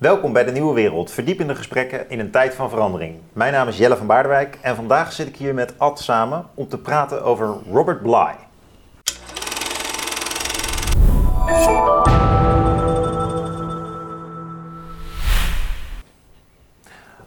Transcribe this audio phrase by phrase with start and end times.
[0.00, 3.16] Welkom bij de Nieuwe Wereld, verdiepende gesprekken in een tijd van verandering.
[3.32, 6.68] Mijn naam is Jelle van Baardewijk en vandaag zit ik hier met Ad samen om
[6.68, 8.34] te praten over Robert Bly.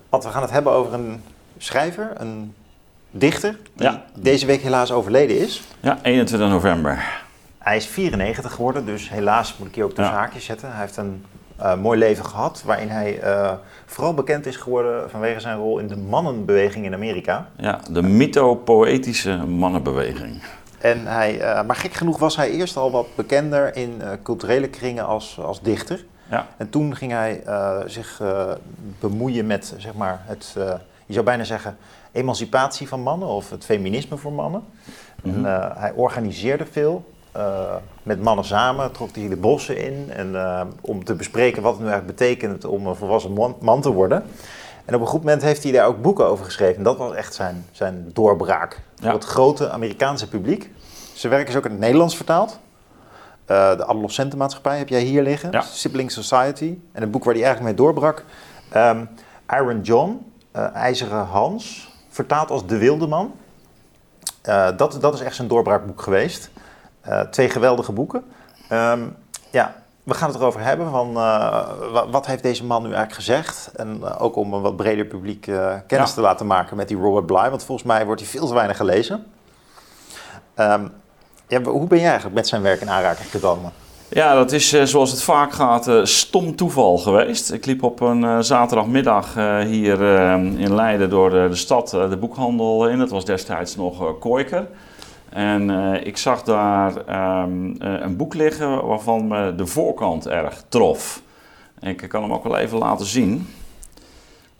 [0.10, 1.22] Ad, we gaan het hebben over een
[1.58, 2.54] schrijver, een
[3.12, 4.04] dichter, die Ja.
[4.16, 5.64] deze week helaas overleden is.
[5.80, 7.22] Ja, 21 november.
[7.58, 10.10] Hij is 94 geworden, dus helaas moet ik hier ook de Ja.
[10.12, 10.72] zaakjes zetten.
[10.72, 11.26] Hij heeft een
[11.64, 13.52] eh, mooi leven gehad, waarin hij eh,
[13.86, 17.48] vooral bekend is geworden vanwege zijn rol in de mannenbeweging in Amerika.
[17.58, 20.42] Ja, de mythopoëtische mannenbeweging.
[20.80, 24.68] En hij, eh, maar gek genoeg was hij eerst al wat bekender in eh, culturele
[24.70, 26.06] kringen als, als dichter.
[26.30, 28.22] Ja, En toen ging hij eh, zich
[29.00, 30.74] bemoeien met, zeg maar, het, eh,
[31.06, 31.78] je zou bijna zeggen,
[32.12, 34.64] emancipatie van mannen of het feminisme voor mannen.
[35.24, 35.36] Mhm.
[35.36, 37.12] En, eh, hij organiseerde veel.
[37.34, 41.72] Eh, met mannen samen trok hij de bossen in en, eh, om te bespreken wat
[41.74, 44.24] het nu eigenlijk betekent om een volwassen man, man te worden.
[44.86, 46.78] En op een goed moment heeft hij daar ook boeken over geschreven.
[46.78, 49.14] En dat was echt zijn, zijn doorbraak voor Ja.
[49.14, 50.70] het grote Amerikaanse publiek.
[51.14, 52.60] Zijn werk is ook in het Nederlands vertaald.
[53.46, 55.52] Eh, de Adolescentenmaatschappij heb jij hier liggen.
[55.52, 55.62] Ja.
[55.62, 56.78] Sibling Society.
[56.92, 58.24] En het boek waar hij eigenlijk mee doorbrak.
[58.70, 59.06] ehm,
[59.50, 60.32] Iron John,
[60.74, 63.34] IJzeren Hans, vertaald als De Wilde Man.
[64.78, 66.50] Dat, dat is echt zijn doorbraakboek geweest.
[67.04, 68.24] Eh, twee geweldige boeken.
[68.70, 69.00] Ehm,
[69.50, 70.90] ja, we gaan het erover hebben.
[70.90, 73.72] Van, eh, wa- wat heeft deze man nu eigenlijk gezegd?
[73.76, 75.42] En eh, ook om een wat breder publiek
[75.88, 76.16] kennis Ja.
[76.16, 77.50] te laten maken met die Robert Bly.
[77.50, 79.26] Want volgens mij wordt hij veel te weinig gelezen.
[80.56, 80.88] Ehm,
[81.48, 83.72] ja, hoe ben jij eigenlijk met zijn werk in aanraking gekomen?
[84.10, 87.52] ja dat is zoals het vaak gaat stom toeval geweest.
[87.52, 89.34] Ik liep op een zaterdagmiddag
[89.66, 90.02] hier
[90.60, 93.00] in Leiden door de, stad de boekhandel in.
[93.00, 94.68] Het was destijds nog Kooiker.
[95.34, 100.64] En eh, ik zag daar ehm, eh, een boek liggen waarvan me de voorkant erg
[100.70, 101.22] trof.
[101.80, 103.48] Ik kan hem ook wel even laten zien.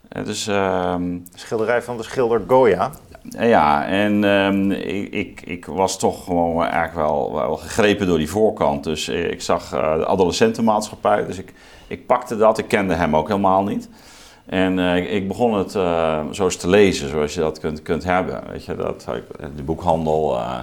[0.08, 0.46] Het is...
[0.46, 2.90] ehm, Schilderij van de schilder Goya.
[3.28, 8.30] Ja, en ehm, ik, ik, ik was toch gewoon eigenlijk wel, wel gegrepen door die
[8.30, 8.84] voorkant.
[8.84, 11.52] Dus eh, ik zag eh, de adolescentenmaatschappij, dus ik,
[11.86, 12.58] ik pakte dat.
[12.58, 13.88] Ik kende hem ook helemaal niet.
[14.46, 18.04] En eh, ik- begon het eh, zo eens te lezen, zoals je dat kunt, kunt
[18.04, 18.42] hebben.
[18.50, 19.06] Weet je, dat,
[19.56, 20.36] de boekhandel.
[20.38, 20.58] eh.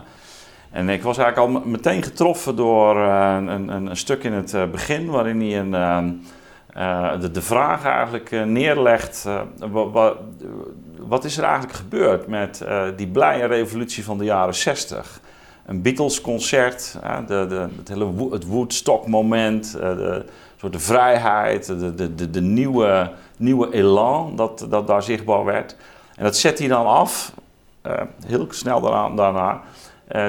[0.72, 4.53] en ik was eigenlijk al meteen getroffen door eh, een, een, een stuk in het
[4.53, 5.74] eh, begin, waarin hij een...
[5.74, 6.09] ehm,
[6.74, 10.13] eh, de, de vraag eigenlijk eh, neerlegt: eh, wa- wa-
[10.98, 15.19] wat is er eigenlijk gebeurd met eh, die blije revolutie van de jaren 60?
[15.66, 20.16] Een Beatles-concert, eh, de, de, het hele het Woodstock-moment, eh,
[20.62, 25.76] soort de vrijheid, de, de, de, de nieuwe, nieuwe elan dat, dat daar zichtbaar werd.
[26.16, 27.34] En dat zet hij dan af,
[27.82, 29.62] eh, heel snel daarna, daarna
[30.08, 30.28] eh,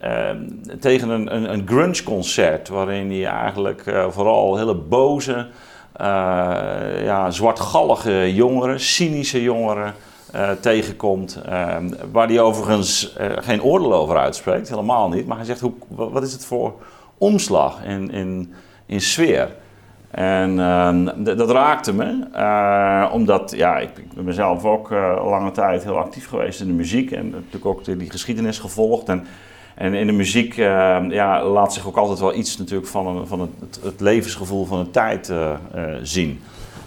[0.00, 0.36] eh,
[0.80, 5.48] tegen een, een, een grunge-concert, waarin hij eigenlijk vooral hele boze,
[7.02, 9.94] ja, zwartgallige jongeren, cynische jongeren
[10.60, 11.40] tegenkomt.
[12.12, 15.26] waar hij overigens geen oordeel over uitspreekt, helemaal niet.
[15.26, 16.74] Maar hij zegt, hoe, wa- wat is het voor
[17.18, 18.54] omslag in, in,
[18.86, 19.48] in sfeer?
[20.12, 25.84] En ehm, dat raakte me, eh, omdat ja, ik, ben mezelf ook eh, lange tijd
[25.84, 29.08] heel actief geweest in de muziek en natuurlijk ook die, geschiedenis gevolgd.
[29.08, 29.26] En,
[29.74, 33.26] en in de muziek eh, ja, laat zich ook altijd wel iets natuurlijk van, een,
[33.26, 35.50] van het, het levensgevoel van de tijd eh,
[36.02, 36.40] zien.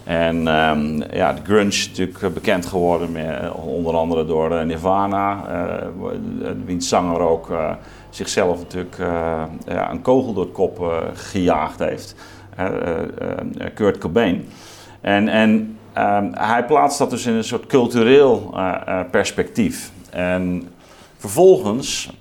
[0.03, 5.43] En ehm, ja, de grunge is natuurlijk bekend geworden, met, onder andere door Nirvana,
[6.65, 7.51] wiens zanger ook
[8.09, 8.97] zichzelf natuurlijk
[9.67, 12.15] ja, een kogel door het kop gejaagd heeft.
[12.55, 13.07] Eh, eh,
[13.73, 14.47] Kurt Cobain.
[15.01, 19.91] En, en ehm, hij plaatst dat dus in een soort cultureel eh, perspectief.
[20.09, 20.69] En
[21.17, 22.13] vervolgens,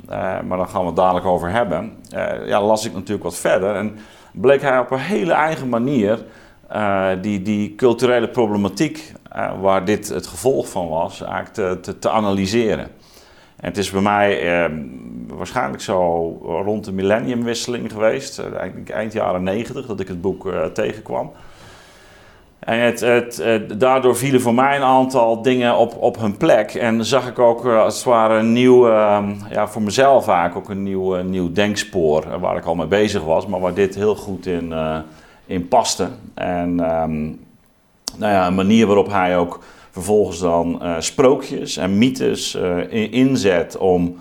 [0.47, 1.93] maar daar gaan we het dadelijk over hebben,
[2.47, 3.75] ja, las ik natuurlijk wat verder.
[3.75, 3.97] En
[4.33, 6.25] bleek hij op een hele eigen manier
[7.21, 9.13] die, die culturele problematiek,
[9.61, 12.89] waar dit het gevolg van was, eigenlijk te, te, analyseren.
[13.65, 14.71] En het is bij mij eh,
[15.37, 16.29] waarschijnlijk zo
[16.65, 21.31] rond de millenniumwisseling geweest, eh, eigenlijk eind jaren negentig, dat ik het boek eh, tegenkwam.
[22.59, 26.75] En het, het, het- daardoor vielen voor mij een aantal dingen op, op hun plek.
[26.75, 30.57] En zag ik ook eh, als het ware een nieuw, eh, ja, voor mezelf vaak
[30.57, 32.23] ook een nieuw, eh, nieuw denkspoor.
[32.25, 34.99] eh, waar ik al mee bezig was, maar waar dit heel goed in, eh,
[35.47, 36.09] in paste.
[36.35, 37.23] En ehm,
[38.19, 39.59] nou ja, een manier waarop hij ook
[39.91, 44.17] vervolgens dan eh, sprookjes en mythes eh, in- inzet om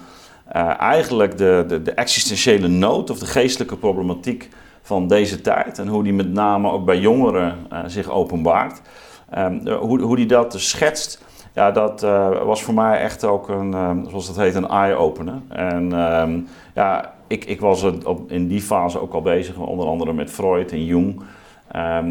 [0.53, 4.49] eh, eigenlijk de, de, de existentiële nood of de geestelijke problematiek
[4.81, 8.81] van deze tijd en hoe die met name ook bij jongeren eh, zich openbaart.
[9.29, 11.23] Ehm, eh, hoe, hoe die dat dus schetst,
[11.53, 12.01] ja, dat
[12.45, 15.41] was voor mij echt ook een, ehm, zoals dat heet, een eye-opener.
[15.49, 16.39] En ehm,
[16.73, 20.71] ja, ik, ik was op, in die fase ook al bezig, onder andere met Freud
[20.71, 21.21] en Jung.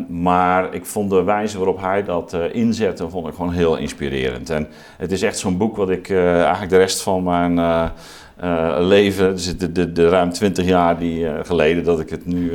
[0.08, 4.50] Maar ik vond de wijze waarop hij dat inzette, vond ik gewoon heel inspirerend.
[4.50, 7.58] En het is echt zo'n boek wat ik eigenlijk de rest van mijn
[8.42, 12.52] uh, leven, dus de, de, de, ruim twintig jaar die, geleden dat ik het nu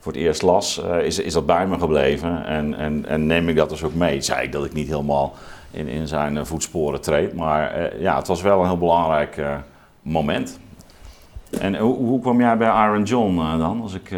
[0.00, 2.46] voor het eerst las, is, is dat bij me gebleven.
[2.46, 4.20] En, en, en neem ik dat dus ook mee.
[4.20, 5.34] Zei ik dat ik niet helemaal
[5.70, 9.42] in, in zijn voetsporen treed, maar ja, het was wel een heel belangrijk
[10.02, 10.58] moment.
[11.60, 14.10] En hoe, hoe kwam jij bij Iron John dan, als ik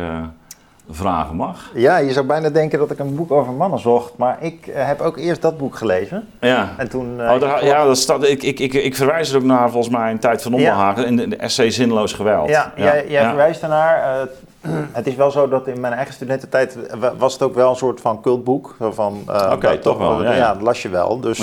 [0.90, 1.70] vragen mag.
[1.74, 4.74] Ja, je zou bijna denken dat ik een boek over mannen zocht, maar ik uh,
[4.76, 6.28] heb ook eerst dat boek gelezen.
[6.40, 6.74] Ja.
[6.76, 7.18] En toen.
[7.18, 9.94] Uh, oh, daar, ja, dat staat, ik, ik, ik, ik verwijs er ook naar volgens
[9.94, 11.08] mij in Tijd van Onderhagen ja.
[11.08, 12.48] in de, de essay Zinloos Geweld.
[12.48, 12.84] Ja, ja.
[12.84, 13.28] jij, jij ja.
[13.28, 14.20] verwijst daarnaar.
[14.20, 14.26] Uh,
[14.92, 16.78] het is wel zo dat in mijn eigen studententijd
[17.18, 18.76] was het ook wel een soort van cultboek.
[18.80, 20.22] Van, Oké, okay, toch wel.
[20.22, 21.20] Ja, ja, dat las je wel.
[21.20, 21.38] Dus,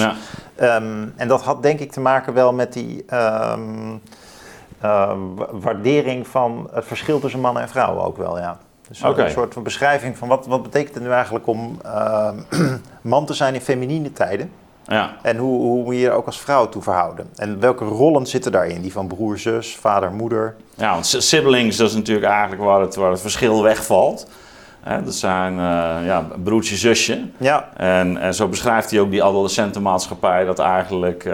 [0.62, 3.06] um, en dat had denk ik te maken wel met die.
[3.14, 4.02] Um,
[5.52, 8.58] waardering van het verschil tussen mannen en vrouwen ook wel, ja.
[8.88, 9.26] Dus okay.
[9.26, 12.30] een soort van beschrijving van wat, wat betekent het nu eigenlijk om uh,
[13.02, 14.52] man te zijn in feminine tijden.
[14.88, 15.16] Ja.
[15.22, 17.30] En hoe, hoe moet je je ook als vrouw toe verhouden?
[17.36, 18.82] En welke rollen zitten daarin?
[18.82, 20.56] Die van broer, zus, vader, moeder?
[20.76, 24.28] Ja, want siblings, dat is natuurlijk eigenlijk waar het, waar het verschil wegvalt.
[24.82, 25.60] He, dat zijn uh,
[26.06, 27.22] ja, broertje, zusje.
[27.38, 27.70] Ja.
[27.76, 30.46] En, en zo beschrijft hij ook die adolescentenmaatschappij...
[30.46, 31.34] dat eigenlijk uh,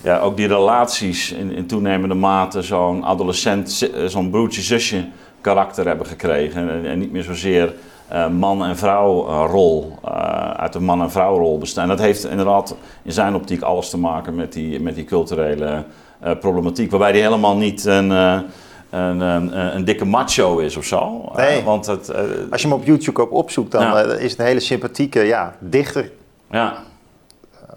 [0.00, 2.62] ja, ook die relaties in, in toenemende mate...
[2.62, 5.04] zo'n adolescent, zo'n broertje, zusje
[5.44, 6.70] karakter hebben gekregen.
[6.70, 7.74] En, en niet meer zozeer
[8.12, 11.88] uh, man- en vrouwrol, uh, uh, uit de man- en vrouwrol bestaan.
[11.88, 15.84] Dat heeft inderdaad in zijn optiek alles te maken met die, met die culturele
[16.24, 16.90] uh, problematiek.
[16.90, 21.32] Waarbij die helemaal niet een, een, een, een, dikke macho is of zo.
[21.36, 21.62] Nee.
[21.62, 22.14] want het,
[22.50, 24.02] Als je hem op YouTube ook opzoekt, dan ja.
[24.02, 26.10] is het een hele sympathieke ja, dichter.
[26.50, 26.74] Ja.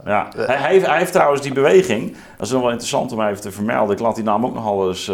[0.05, 0.27] Ja.
[0.35, 3.41] Hij, hij, heeft, hij heeft trouwens die beweging, dat is nog wel interessant om even
[3.41, 3.95] te vermelden.
[3.95, 5.11] Ik laat die naam ook nogal eens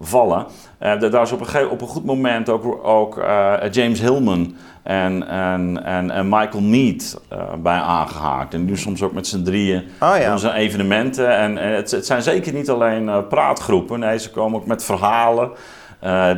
[0.00, 0.46] vallen.
[0.82, 5.28] Uh, daar is op een, op een goed moment ook, ook uh, James Hillman en,
[5.28, 8.54] en, en, en Michael Mead uh, bij aangehaakt.
[8.54, 10.28] En nu soms ook met z'n drieën oh, ja.
[10.28, 11.36] doen ze evenementen.
[11.36, 14.00] En, en het, het, zijn zeker niet alleen praatgroepen.
[14.00, 15.50] Nee, ze komen ook met verhalen.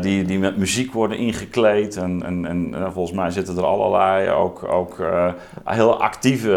[0.01, 1.97] die, die met muziek worden ingekleed.
[1.97, 5.03] En, en, en volgens mij zitten er allerlei ook, ook
[5.65, 6.53] heel actieve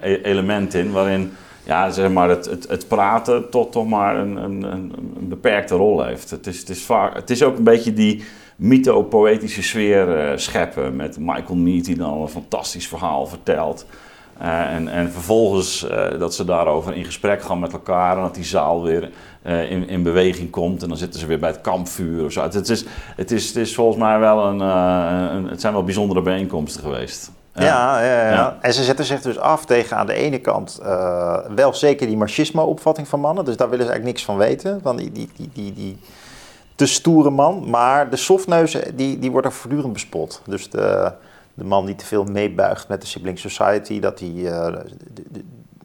[0.00, 0.92] e-, elementen in.
[0.92, 1.32] Waarin
[1.66, 4.92] ja, zeg maar het, het, het praten tot toch maar een, een, een,
[5.28, 6.30] beperkte rol heeft.
[6.30, 8.24] Het is, het, is vaak, het is ook een beetje die
[8.56, 13.86] mytho-poëtische sfeer uh, scheppen met Michael Mead die dan een fantastisch verhaal vertelt.
[14.42, 18.34] Uh, en, en vervolgens uh, dat ze daarover in gesprek gaan met elkaar en dat
[18.34, 19.10] die zaal weer
[19.42, 22.42] in, in beweging komt en dan zitten ze weer bij het kampvuur of zo.
[22.42, 22.84] Het, het, is,
[23.16, 27.30] het, is, het is volgens mij wel een, een, het zijn wel bijzondere bijeenkomsten geweest.
[27.56, 28.02] Ja.
[28.02, 31.74] Ja, ja, en ze zetten zich dus af tegen aan de ene kant uh, wel
[31.74, 33.44] zeker die machismo-opvatting van mannen.
[33.44, 34.80] Dus daar willen ze eigenlijk niks van weten.
[34.82, 35.98] Van die, die, die, die, die
[36.74, 37.70] te stoere man.
[37.70, 40.42] Maar de softneuzen, die, die wordt er voortdurend bespot.
[40.46, 41.12] Dus de,
[41.54, 44.00] de man die te veel meebuigt met de sibling society.
[44.00, 44.68] Dat hij uh,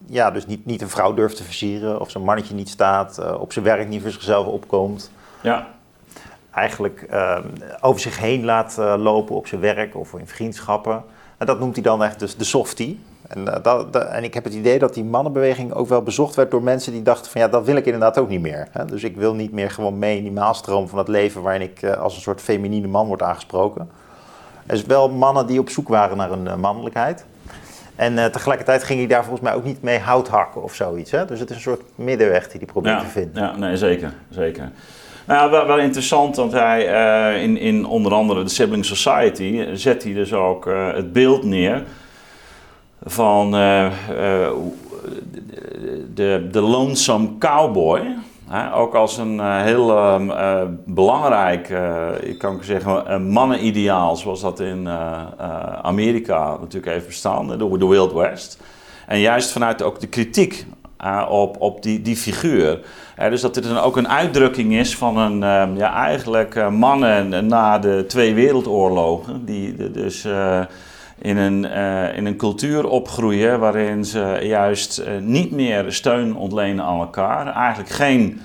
[0.05, 1.99] ja, dus niet, niet een vrouw durft te versieren.
[1.99, 3.19] Of zijn mannetje niet staat.
[3.19, 5.11] Uh, op zijn werk niet voor zichzelf opkomt.
[5.41, 5.67] Ja.
[6.53, 7.07] Eigenlijk
[7.81, 11.03] over zich heen laat lopen op zijn werk of in vriendschappen.
[11.41, 12.99] En dat noemt hij dan echt dus de softie.
[13.27, 16.35] En, uh, dat, dat, en ik heb het idee dat die mannenbeweging ook wel bezocht
[16.35, 18.67] werd door mensen die dachten van ja, dat wil ik inderdaad ook niet meer.
[18.71, 18.85] Hè?
[18.85, 21.81] Dus ik wil niet meer gewoon mee in die maalstroom van het leven waarin ik
[21.81, 23.89] uh, als een soort feminine man word aangesproken.
[24.65, 27.25] Er is wel mannen die op zoek waren naar een uh, mannelijkheid.
[27.95, 31.11] En tegelijkertijd ging hij daar volgens mij ook niet mee hout hakken of zoiets.
[31.11, 31.25] Hè?
[31.25, 33.43] Dus het is een soort middenweg die hij probeert ja, te vinden.
[33.43, 34.13] Ja, nee, zeker.
[34.29, 34.71] zeker.
[35.27, 36.87] Nou, wel, wel interessant, want hij
[37.35, 41.43] uh, in, in onder andere de Sibling Society zet hij dus ook uh, het beeld
[41.43, 41.83] neer
[43.03, 43.91] van uh,
[46.13, 48.15] de, de lonesome cowboy.
[48.73, 50.19] Ook als een heel
[50.85, 51.69] belangrijk,
[52.21, 54.89] ik kan zeggen, een mannenideaal zoals dat in
[55.81, 58.59] Amerika natuurlijk heeft bestaan, de, de Wild West.
[59.07, 60.65] En juist vanuit ook de kritiek
[61.29, 62.79] op, op die, die figuur.
[63.15, 67.47] dus dat dit dan ook een uitdrukking is van een, uh, ja, eigenlijk uh, mannen
[67.47, 70.25] na de twee wereldoorlogen, die dus
[71.17, 71.65] in, een,
[72.15, 78.41] in een cultuur opgroeien waarin ze juist niet meer steun ontlenen aan elkaar, eigenlijk geen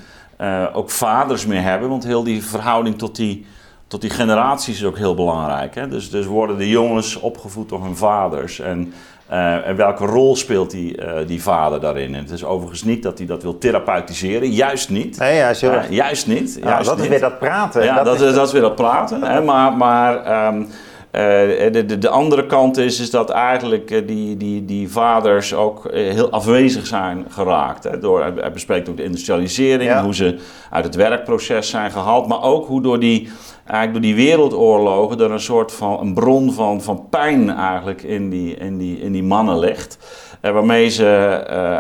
[0.72, 3.46] ook vaders meer hebben, want heel die verhouding tot die,
[3.86, 5.74] tot die generaties is ook heel belangrijk.
[5.74, 5.88] Hè?
[5.88, 8.92] Dus, dus worden de jongens opgevoed door hun vaders en
[9.30, 12.14] uh, en welke rol speelt die, uh, die vader daarin?
[12.14, 15.18] En het is overigens niet dat hij dat wil therapeutiseren, juist niet.
[15.18, 16.58] Nee, ja, uh, juist niet.
[16.62, 17.04] Nou, dat niet.
[17.04, 17.84] is weer dat praten.
[17.84, 19.22] Ja, dat, dat, is, dat is weer dat praten.
[19.22, 19.42] Hè?
[19.42, 20.68] Maar, maar um,
[21.16, 26.30] de, de, de, andere kant is, is dat eigenlijk die, die, die vaders ook heel
[26.30, 27.84] afwezig zijn geraakt.
[27.84, 30.38] Hè, door, hij bespreekt ook de industrialisering, hoe ze
[30.70, 33.28] uit het werkproces zijn gehaald, maar ook hoe door die,
[33.66, 38.30] eigenlijk door die wereldoorlogen er een soort van een bron van, van pijn eigenlijk in
[38.30, 39.98] die, in die, in die mannen ligt.
[40.40, 41.06] Waarmee ze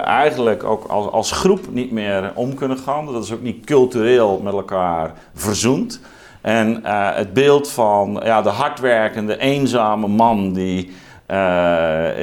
[0.04, 3.06] eigenlijk ook als, als groep niet meer om kunnen gaan.
[3.12, 6.00] Dat is ook niet cultureel met elkaar verzoend.
[6.46, 10.92] En uh, het beeld van ja, de hardwerkende, eenzame man die,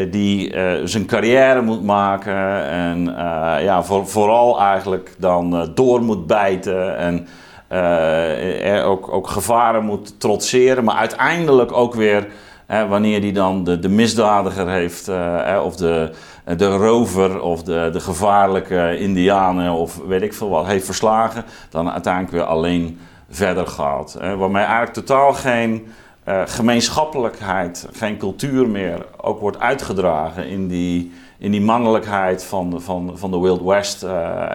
[0.10, 3.04] die zijn carrière moet maken en
[3.64, 7.28] ja, voor, vooral eigenlijk dan door moet bijten en
[8.84, 12.28] ook, ook gevaren moet trotseren, maar uiteindelijk ook weer
[12.68, 15.12] wanneer hij dan de, de misdadiger heeft,
[15.64, 16.12] of de,
[16.58, 21.92] de rover of de, de gevaarlijke indianen of weet ik veel wat, heeft verslagen, dan
[21.92, 23.00] uiteindelijk weer alleen
[23.36, 24.16] verder gaat.
[24.20, 25.88] Hè, waarmee eigenlijk totaal geen
[26.28, 33.12] uh, gemeenschappelijkheid, geen cultuur meer ook wordt uitgedragen in die, in die mannelijkheid van, van,
[33.16, 34.04] van de Wild West.
[34.04, 34.46] Uh,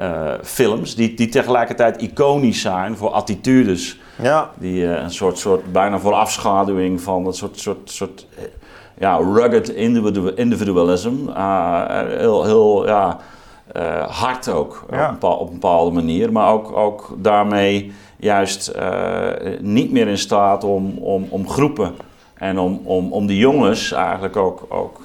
[0.00, 4.00] uh, films, die, die tegelijkertijd iconisch zijn voor attitudes.
[4.22, 4.50] Ja.
[4.58, 8.26] Die een soort, soort bijna voor afschaduwing van een soort, soort, soort
[8.98, 9.68] ja, rugged
[10.36, 11.28] individualism.
[11.28, 13.18] Uh, heel, heel ja,
[14.08, 15.16] hard ook ja.
[15.20, 18.72] op, op, een bepaalde manier, maar ook, ook daarmee juist
[19.60, 21.94] niet meer in staat om, om, om groepen
[22.34, 25.00] en om, om, om die jongens eigenlijk ook, ook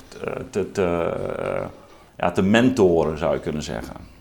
[0.50, 1.14] te, te,
[2.18, 4.17] ja, te mentoren, zou je kunnen zeggen.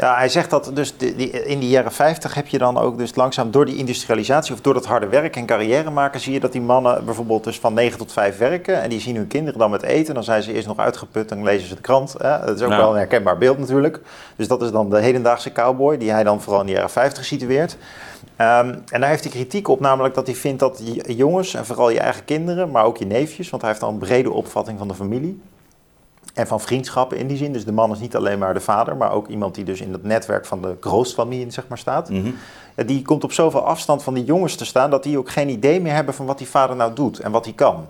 [0.00, 3.14] Ja, hij zegt dat dus die, in die jaren 50 heb je dan ook dus
[3.14, 6.52] langzaam door die industrialisatie of door dat harde werk en carrière maken, zie je dat
[6.52, 9.70] die mannen bijvoorbeeld dus van 9 tot 5 werken en die zien hun kinderen dan
[9.70, 10.14] met eten.
[10.14, 12.14] Dan zijn ze eerst nog uitgeput en lezen ze de krant.
[12.18, 12.46] Hè?
[12.46, 14.00] Dat is ook wel een herkenbaar beeld natuurlijk.
[14.36, 17.24] Dus dat is dan de hedendaagse cowboy die hij dan vooral in de jaren 50
[17.24, 17.76] situeert.
[18.36, 21.90] Um, en daar heeft hij kritiek op, namelijk dat hij vindt dat jongens, en vooral
[21.90, 24.88] je eigen kinderen, maar ook je neefjes, want hij heeft dan een brede opvatting van
[24.88, 25.40] de familie,
[26.34, 27.52] en van vriendschappen in die zin.
[27.52, 29.92] Dus de man is niet alleen maar de vader, maar ook iemand die dus in
[29.92, 32.10] het netwerk van de grootfamilie zeg maar, staat.
[32.10, 32.34] Mm
[32.86, 35.80] Die komt op zoveel afstand van die jongens te staan dat die ook geen idee
[35.80, 37.86] meer hebben van wat die vader nou doet en wat hij kan.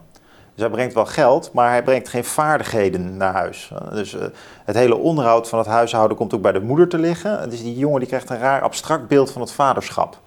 [0.55, 3.73] Dus hij brengt wel geld, maar hij brengt geen vaardigheden naar huis.
[3.93, 4.21] Dus uh,
[4.65, 7.51] het hele onderhoud van het huishouden komt ook bij de moeder te liggen.
[7.51, 10.19] Dus die jongen die krijgt een raar abstract beeld van het vaderschap.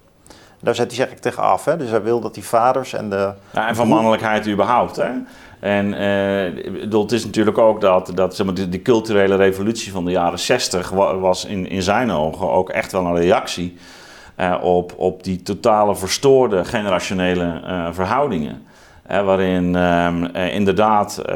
[0.60, 1.64] Daar zet hij zeg ik tegen af.
[1.64, 1.76] Hè?
[1.76, 3.32] Dus hij wil dat die vaders en de...
[3.50, 4.96] Ja, en van mannelijkheid überhaupt.
[4.96, 5.10] Hè?
[5.64, 10.10] En uh, het is natuurlijk ook dat, dat zeg maar, die, culturele revolutie van de
[10.10, 13.76] jaren 60 was in, in zijn ogen ook echt wel een reactie
[14.40, 18.62] uh, op, op die totale verstoorde generationele uh, verhoudingen.
[19.06, 21.28] Waarin ehm, inderdaad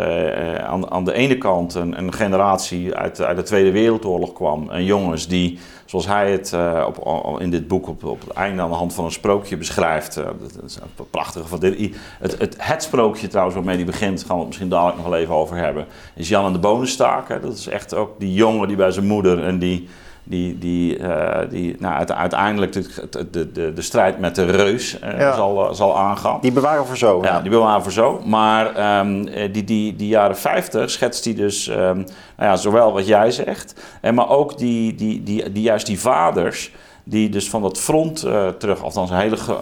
[0.61, 4.71] aan, aan de ene kant een, een generatie uit, uit de Tweede Wereldoorlog kwam.
[4.71, 6.57] En jongens die zoals hij het
[6.87, 10.17] op, in dit boek op, op het einde aan de hand van een sprookje beschrijft.
[10.17, 11.95] Een prachtige van dit.
[12.21, 15.19] Het, het, het sprookje trouwens waarmee hij begint, gaan we het misschien dadelijk nog wel
[15.19, 17.43] even over hebben, is Jan en de Bonenstaak.
[17.43, 19.89] Dat is echt ook die jongen die bij zijn moeder en die
[20.29, 25.35] die, die, uh, die nou, uiteindelijk de, de, de, de, strijd met de reus uh,
[25.35, 26.39] zal, zal aangaan.
[26.41, 27.23] Die bewaren voor zo.
[27.23, 28.21] Ja, die bewaren voor zo.
[28.25, 32.05] Maar um, die, die, die jaren 50 schetst hij dus um, nou
[32.37, 36.73] ja, zowel wat jij zegt, en maar ook die, die, die, die, juist die vaders
[37.05, 39.59] die dus van dat front uh, terug, althans een hele gro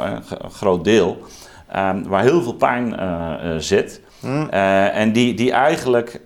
[0.50, 1.16] groot deel,
[1.76, 2.94] um, waar heel veel pijn
[3.62, 4.00] zit.
[4.20, 4.48] Mm.
[4.48, 6.20] en die, die eigenlijk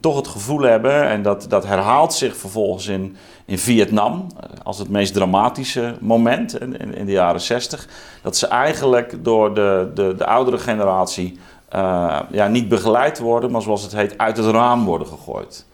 [0.00, 4.78] toch het gevoel hebben, en dat, dat herhaalt zich vervolgens in, in Vietnam eh, als
[4.78, 7.88] het meest dramatische moment in, in de jaren 60,
[8.22, 11.38] dat ze eigenlijk door de, de, de oudere generatie
[11.74, 15.66] uh, ja, niet begeleid worden, maar zoals het heet, uit het raam worden gegooid.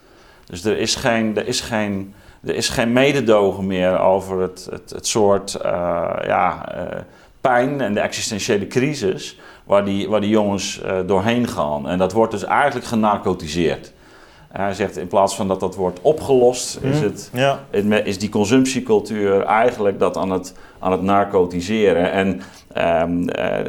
[0.46, 2.14] Dus er is geen, er is geen,
[2.44, 5.70] er is geen mededogen meer over het, het, het soort uh,
[6.26, 6.98] ja, uh,
[7.40, 11.88] pijn en de existentiële crisis waar die, waar die jongens doorheen gaan.
[11.88, 13.92] En dat wordt dus eigenlijk genarcotiseerd.
[14.48, 17.04] Hij zegt in plaats van dat dat wordt opgelost, is, mhm.
[17.04, 17.60] het, ja.
[18.04, 22.12] is die consumptiecultuur eigenlijk dat aan het, aan het narcotiseren.
[22.12, 22.40] En
[22.76, 23.24] um,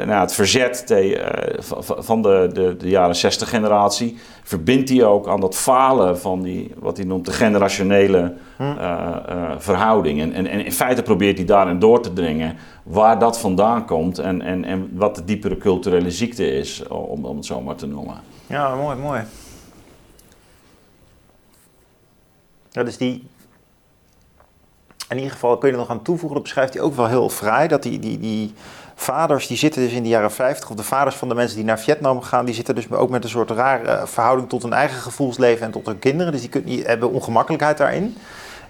[0.05, 5.27] nou, het verzet te, uh, van de, de, de, jaren 60 generatie verbindt hij ook
[5.27, 9.15] aan dat falen van die, wat hij noemt de generationele uh,
[9.57, 10.21] verhouding.
[10.21, 14.19] En, en, en, in feite probeert hij daarin door te dringen waar dat vandaan komt
[14.19, 17.87] en, en, en wat de diepere culturele ziekte is, om, om het zo maar te
[17.87, 18.15] noemen.
[18.47, 19.21] Ja, mooi, mooi.
[22.71, 23.27] Ja, dus die.
[25.09, 27.29] In ieder geval kun je er nog aan toevoegen, dat beschrijft hij ook wel heel
[27.29, 27.67] fraai.
[27.67, 28.53] Dat die, die, die
[28.95, 31.65] vaders, die zitten dus in de jaren 50, of de vaders van de mensen die
[31.65, 35.01] naar Vietnam gaan, die zitten dus ook met een soort rare verhouding tot hun eigen
[35.01, 36.31] gevoelsleven en tot hun kinderen.
[36.31, 38.17] Dus die, kunnen, die hebben ongemakkelijkheid daarin.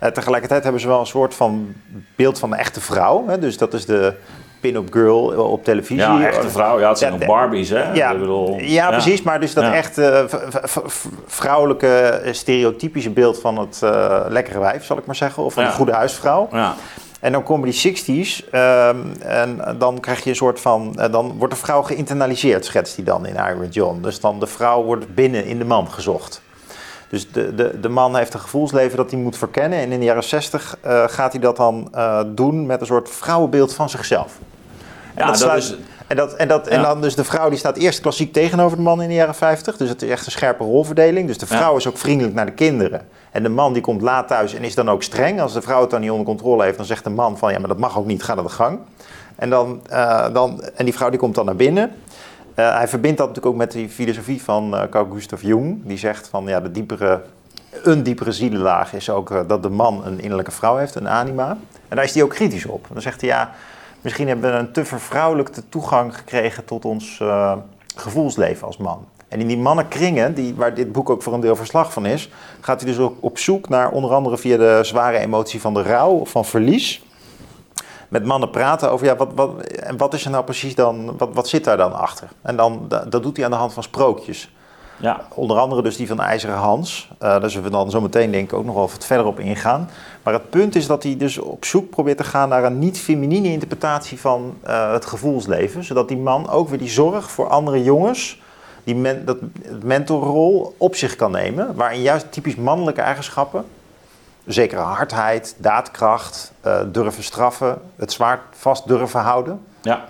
[0.03, 1.73] Uh, tegelijkertijd hebben ze wel een soort van
[2.15, 3.27] beeld van een echte vrouw.
[3.27, 3.39] Hè?
[3.39, 4.15] Dus dat is de,
[4.59, 5.97] pin-up girl op televisie.
[5.97, 6.79] Ja, echte vrouw.
[6.79, 7.93] Ja, het zijn nog Barbies, hè?
[7.93, 9.21] Ja, bedoel, ja, precies.
[9.21, 10.23] Maar dus dat echt eh,
[11.25, 15.43] vrouwelijke eh, stereotypische beeld van het eh, lekkere wijf, zal ik maar zeggen.
[15.43, 16.47] Of van de goede huisvrouw.
[16.51, 16.75] Ja,
[17.19, 20.93] En dan komen die 60s ehm, en dan krijg je een soort van...
[20.99, 23.99] eh, dan wordt de vrouw geïnternaliseerd, schetst hij dan in Iron John.
[24.01, 26.41] Dus dan de vrouw wordt binnen in de man gezocht.
[27.09, 29.79] Dus de, de, de man heeft een gevoelsleven dat hij moet verkennen.
[29.79, 33.09] En in de jaren 60 eh, gaat hij dat dan eh, doen met een soort
[33.09, 34.33] vrouwenbeeld van zichzelf.
[35.19, 35.75] En Ja, dat sluit- is-
[36.07, 38.83] En, dat, en, dat, en dan dus de vrouw die staat eerst klassiek tegenover de
[38.83, 39.77] man in de jaren 50.
[39.77, 41.27] Dus het is echt een scherpe rolverdeling.
[41.27, 41.55] Dus de Ja.
[41.57, 43.07] vrouw is ook vriendelijk naar de kinderen.
[43.31, 45.41] En de man die komt laat thuis en is dan ook streng.
[45.41, 47.59] Als de vrouw het dan niet onder controle heeft, dan zegt de man van ja,
[47.59, 48.79] maar dat mag ook niet, ga naar de gang.
[49.35, 51.91] En, dan, eh, dan, en die vrouw die komt dan naar binnen.
[52.55, 55.79] Eh, hij verbindt dat natuurlijk ook met die filosofie van eh, Carl Gustav Jung.
[55.83, 57.21] Die zegt van ja, de diepere,
[57.83, 61.57] een diepere zielenlaag is ook dat de man een innerlijke vrouw heeft, een anima.
[61.87, 62.85] En daar is hij ook kritisch op.
[62.93, 63.51] Dan zegt hij ja,
[64.01, 67.53] misschien hebben we een te vervrouwelijkte toegang gekregen tot ons eh,
[67.95, 69.07] gevoelsleven als man.
[69.27, 72.29] En in die mannenkringen, die, waar dit boek ook voor een deel verslag van is,
[72.61, 75.81] gaat hij dus ook op zoek naar onder andere via de zware emotie van de
[75.81, 77.03] rouw of van verlies.
[78.07, 81.29] Met mannen praten over ja, wat, wat, en wat is er nou precies dan, wat,
[81.33, 82.27] wat zit daar dan achter?
[82.41, 84.51] En dan, dat dat doet hij aan de hand van sprookjes.
[84.99, 85.21] Ja.
[85.33, 87.09] Onder andere dus die van IJzeren Hans.
[87.11, 89.39] Eh, daar zullen we dan zo meteen denk ik ook nog wel wat verder op
[89.39, 89.89] ingaan.
[90.23, 93.51] Maar het punt is dat hij dus op zoek probeert te gaan naar een niet-feminine
[93.51, 95.83] interpretatie van eh, het gevoelsleven.
[95.83, 98.41] Zodat die man ook weer die zorg voor andere jongens,
[98.83, 99.37] die men, dat
[99.83, 101.75] mentorrol op zich kan nemen.
[101.75, 103.65] Waarin juist typisch mannelijke eigenschappen,
[104.45, 110.05] zekere hardheid, daadkracht, eh, durven straffen, het zwaard vast durven houden, ja.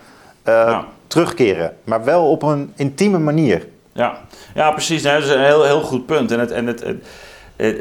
[0.45, 0.85] Ja.
[1.07, 1.77] terugkeren.
[1.83, 3.67] Maar wel op een intieme manier.
[3.99, 4.17] Ja,
[4.55, 5.03] ja precies.
[5.03, 6.31] Dat is een heel, heel goed punt.
[6.31, 6.99] En het, en het, het,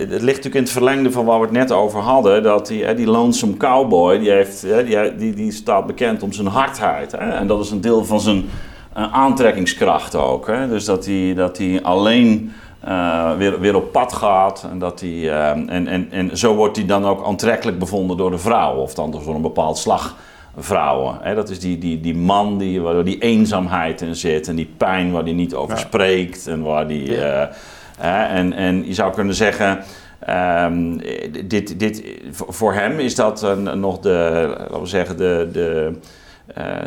[0.09, 2.43] ligt natuurlijk in het verlengde van waar we het net over hadden.
[2.43, 7.13] Dat die, die lonesome cowboy, die, heeft, die, die, die staat bekend om zijn hardheid.
[7.13, 7.31] Hè?
[7.31, 8.49] En dat is een deel van zijn
[8.93, 10.47] eh, aantrekkingskracht ook.
[10.47, 10.69] Hè?
[10.69, 14.67] Dus dat hij, dat hij alleen eh, weer, weer op pad gaat.
[14.71, 18.31] En, dat hij, eh, en, en, en zo wordt hij dan ook aantrekkelijk bevonden door
[18.31, 18.75] de vrouw.
[18.75, 20.17] Of dan door een bepaald slag
[20.59, 21.19] vrouwen.
[21.21, 21.35] Hè?
[21.35, 25.13] Dat is die, die, die man die, waar die eenzaamheid in zit en die pijn
[25.13, 25.81] waar hij niet over Ja.
[25.81, 26.47] spreekt.
[26.47, 27.41] En, waar die, Ja.
[27.43, 27.55] eh,
[27.99, 28.25] hè?
[28.37, 29.79] en, en je zou kunnen zeggen,
[30.19, 30.97] ehm,
[31.45, 35.93] dit, dit, voor hem is dat een, nog de, laten we zeggen, de, de,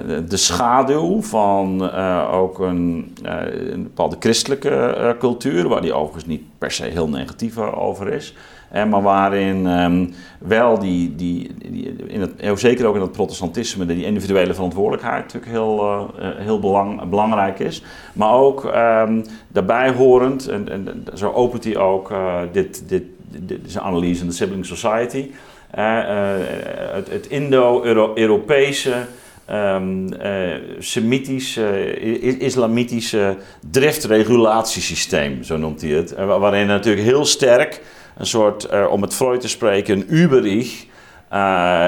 [0.07, 5.93] de, de schaduw van eh, ook een, eh, een bepaalde christelijke eh, cultuur, waar die
[5.93, 8.33] overigens niet per se heel negatief over is.
[8.71, 10.05] Eh, maar waarin ehm,
[10.39, 15.51] wel die, die, die in het, zeker ook in het protestantisme, die individuele verantwoordelijkheid natuurlijk
[15.51, 17.83] heel, eh, eh, heel belang, belangrijk is.
[18.13, 23.59] Maar ook ehm, daarbij horend, en, en zo opent hij ook eh, dit, dit, dit,
[23.65, 25.31] zijn analyse in de Sibling Society,
[25.71, 26.39] eh, eh,
[26.93, 28.93] het, het Indo-Europese.
[29.51, 33.35] Ehm, eh, Semitische, i- islamitische
[33.71, 36.13] driftregulatiesysteem, zo noemt hij het.
[36.13, 37.81] Eh, wa- waarin natuurlijk heel sterk
[38.17, 40.85] een soort, eh, om het Freud te spreken, een uberig.
[41.29, 41.39] eh,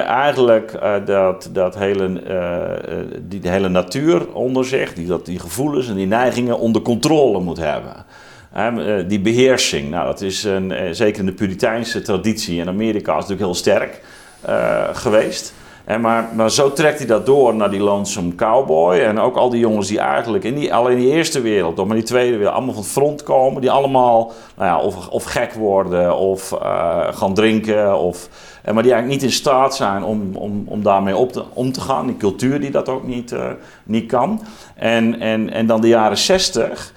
[0.07, 5.25] eigenlijk eh, dat, dat hele, eh, eh, die de hele natuur onder zich, die, dat
[5.25, 8.05] die gevoelens en die neigingen onder controle moet hebben.
[8.51, 12.67] Hè, eh, die beheersing, nou, dat is een, eh, zeker in de Puriteinse traditie in
[12.67, 14.01] Amerika is natuurlijk heel sterk
[14.41, 15.53] eh, geweest.
[15.85, 18.97] En maar, maar zo trekt hij dat door naar die Lonesome Cowboy.
[18.97, 21.89] En ook al die jongens die eigenlijk in die, al in die eerste wereld, in
[21.89, 23.61] die tweede wereld, allemaal van het front komen.
[23.61, 27.97] Die allemaal nou ja, of, of gek worden, of eh, gaan drinken.
[27.97, 28.29] Of,
[28.61, 31.81] eh, maar die eigenlijk niet in staat zijn om, om, om daarmee te, om te
[31.81, 32.07] gaan.
[32.07, 33.45] Die cultuur die dat ook niet, eh,
[33.83, 34.41] niet kan.
[34.75, 36.93] En, en, en dan de jaren zestig.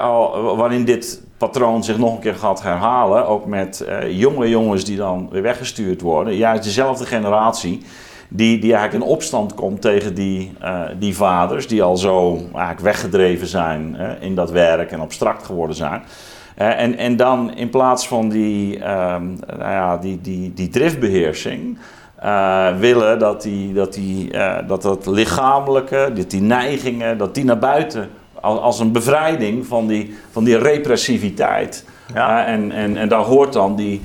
[0.00, 3.26] Al, waarin dit patroon zich nog een keer gaat herhalen.
[3.26, 6.36] Ook met jonge jongens die dan weer weggestuurd worden.
[6.36, 7.82] Juist dezelfde generatie
[8.36, 11.66] die, die eigenlijk in opstand komt tegen die, eh, die vaders.
[11.66, 16.02] Die al zo eigenlijk weggedreven zijn in dat werk en abstract geworden zijn.
[16.54, 21.78] Eh, en, en dan in plaats van die, ehm, nou ja, die, die, die driftbeheersing...
[22.16, 24.30] eh, willen dat, die, dat, die,
[24.66, 28.08] dat dat lichamelijke, dat die neigingen, dat die naar buiten
[28.40, 31.84] als, als een bevrijding van die, van die repressiviteit.
[32.14, 32.46] Ja.
[32.46, 34.00] En, en, en daar hoort dan die,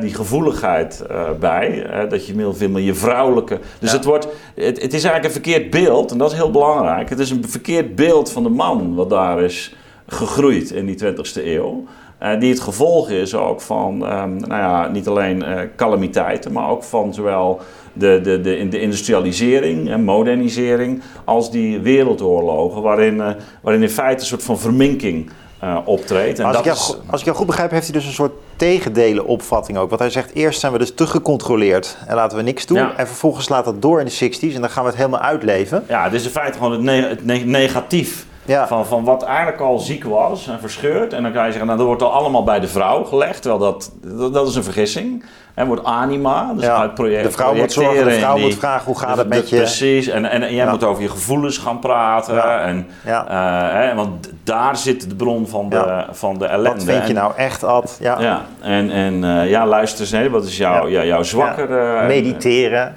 [0.00, 1.86] die gevoeligheid eh, bij.
[2.08, 3.58] dat je veel, veel meer je vrouwelijke.
[3.78, 3.96] Dus Ja.
[3.96, 7.08] het, wordt, het, het is eigenlijk een verkeerd beeld, en dat is heel belangrijk.
[7.08, 9.74] Het is een verkeerd beeld van de man wat daar is
[10.06, 11.84] gegroeid in die 20e eeuw.
[12.18, 16.68] Eh, die het gevolg is ook van, ehm, nou ja, niet alleen eh, calamiteiten, maar
[16.70, 17.60] ook van zowel
[17.92, 23.22] de, de, de, de industrialisering en modernisering als die wereldoorlogen, waarin,
[23.62, 25.30] waarin in feite een soort van verminking
[25.84, 26.38] optreedt.
[26.38, 28.32] En als, dat ik jou, als ik jou goed begrijp, heeft hij dus een soort
[28.56, 29.88] tegendelen opvatting ook.
[29.88, 32.96] Want hij zegt, eerst zijn we dus te gecontroleerd en laten we niks doen.
[32.96, 35.84] En vervolgens laat dat door in de 60s en dan gaan we het helemaal uitleven.
[35.88, 40.04] Ja, het is in feite gewoon het, het negatief van, van wat eigenlijk al ziek
[40.04, 41.12] was en verscheurd.
[41.12, 43.42] En dan kan je zeggen, nou, dat wordt al allemaal bij de vrouw gelegd.
[43.42, 43.92] Terwijl dat,
[44.32, 45.24] dat, is een vergissing.
[45.54, 48.98] Het wordt anima, dus ja, project, de vrouw moet zorgen, de vrouw moet vragen hoe
[48.98, 49.56] gaat het met je.
[49.56, 52.60] Precies, en, en, jij moet over je gevoelens gaan praten.
[52.60, 53.20] En, uh,
[53.72, 56.84] hè, want daar zit de bron van de, van de ellende.
[56.84, 57.96] Wat vind je nou echt, Ad?
[58.00, 58.42] Ja, ja.
[58.60, 61.04] en, en uh, ja, luister eens, wat is jouw, ja.
[61.04, 61.68] jouw zwakker...
[62.06, 62.96] Mediteren.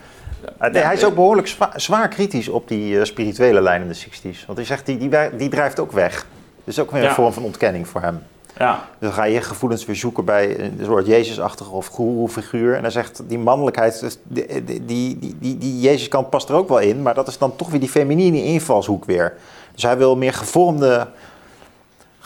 [0.59, 4.45] Hij is ook behoorlijk zwaar, kritisch op die uh, spirituele lijn in de 60s.
[4.45, 6.25] Want hij zegt, die, die, die drijft ook weg.
[6.63, 8.23] Dus ook weer een vorm van ontkenning voor hem.
[8.57, 8.73] Ja.
[8.73, 12.75] Dus dan ga je je gevoelens weer zoeken bij een soort Jezusachtige of goeroe-figuur.
[12.75, 16.69] En dan zegt die mannelijkheid, dus die, die, die, die, die Jezuskant past er ook
[16.69, 17.01] wel in.
[17.01, 19.33] Maar dat is dan toch weer die feminine invalshoek weer.
[19.73, 21.07] Dus hij wil meer gevormde,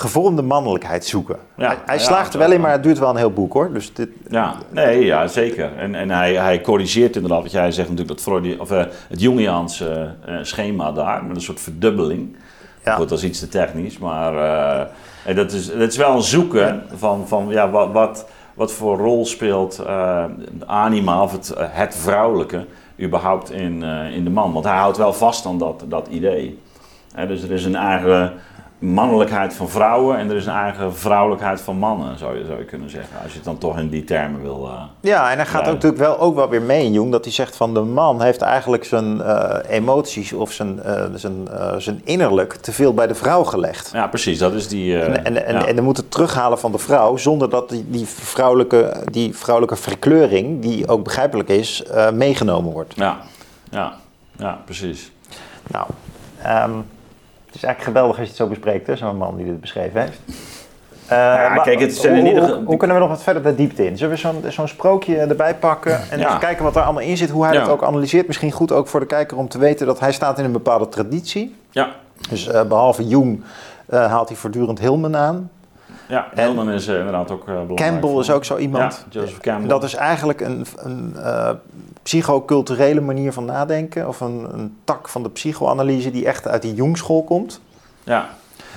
[0.03, 1.37] gevormde mannelijkheid zoeken.
[1.57, 3.73] Ja, hij, slaagt er wel in, maar het duurt wel een heel boek hoor.
[3.73, 4.09] Dus dit...
[4.29, 5.77] Ja, nee, ja, zeker.
[5.77, 9.21] En, en hij, hij corrigeert inderdaad wat jij zegt natuurlijk, dat Freud, of, uh, het
[9.21, 12.35] Jungiaanse uh, schema daar, met een soort verdubbeling.
[12.83, 12.95] Ja.
[12.95, 14.33] Goed, dat is iets te technisch, maar...
[14.33, 14.85] Uh,
[15.25, 18.97] en dat is, dat is wel een zoeken van, van ja, wat, wat, wat voor
[18.97, 19.85] rol speelt
[20.65, 22.65] anima of het, het vrouwelijke
[22.99, 24.53] überhaupt in, in de man.
[24.53, 26.59] Want hij houdt wel vast aan dat, dat idee.
[27.27, 28.33] dus er is een eigen
[28.83, 32.65] mannelijkheid van vrouwen en er is een eigen vrouwelijkheid van mannen, zou je, zou je
[32.65, 33.17] kunnen zeggen.
[33.23, 34.65] Als je het dan toch in die termen wil.
[34.65, 37.23] Uh, ja, en hij gaat ook natuurlijk wel, ook wel weer mee in Jung, dat
[37.23, 42.01] hij zegt van de man heeft eigenlijk zijn uh, emoties of zijn, uh, zijn, zijn
[42.03, 43.89] innerlijk te veel bij de vrouw gelegd.
[43.93, 44.99] Ja, precies, dat is die.
[44.99, 48.05] en, en, en, en dan moet het terughalen van de vrouw zonder dat die, die,
[48.05, 52.93] vrouwelijke, die vrouwelijke verkleuring, die ook begrijpelijk is, meegenomen wordt.
[52.95, 53.17] Ja,
[53.69, 53.93] ja,
[54.37, 55.11] ja, precies.
[55.67, 55.87] Nou,
[56.47, 56.85] um,
[57.53, 60.19] het is eigenlijk geweldig als je het zo bespreekt, zo'n man die dit beschreven heeft.
[61.03, 62.43] Uh, ja, kijk, het hoe, ieder...
[62.43, 63.97] hoe, hoe, kunnen we nog wat verder de diepte in?
[63.97, 67.29] Zullen we zo'n zo'n sprookje erbij pakken en even kijken wat er allemaal in zit,
[67.29, 68.27] hoe hij dat ook analyseert?
[68.27, 70.89] Misschien goed ook voor de kijker om te weten dat hij staat in een bepaalde
[70.89, 71.55] traditie.
[71.69, 71.89] Ja.
[72.29, 73.43] Dus uh, behalve Jung
[73.89, 75.49] uh, haalt hij voortdurend Hillman aan.
[76.07, 77.79] Ja, Hillman is inderdaad ook belangrijk.
[77.79, 79.05] Campbell is ook zo iemand.
[79.09, 79.67] Ja, Joseph Campbell.
[79.67, 81.15] Dat is eigenlijk een, een
[82.03, 86.73] psychoculturele manier van nadenken, of een, een, tak van de psychoanalyse die echt uit die
[86.73, 87.61] Jungschool komt.
[88.03, 88.29] Ja.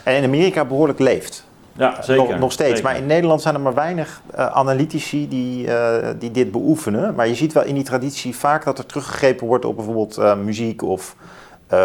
[0.05, 1.45] En in Amerika behoorlijk leeft.
[1.73, 2.29] Ja, zeker.
[2.29, 2.83] Nog, nog steeds.
[2.83, 7.15] Maar in Nederland zijn er maar weinig uh, analytici die, uh, die dit beoefenen.
[7.15, 10.37] Maar je ziet wel in die traditie vaak dat er teruggegrepen wordt op bijvoorbeeld uh,
[10.37, 11.17] muziek of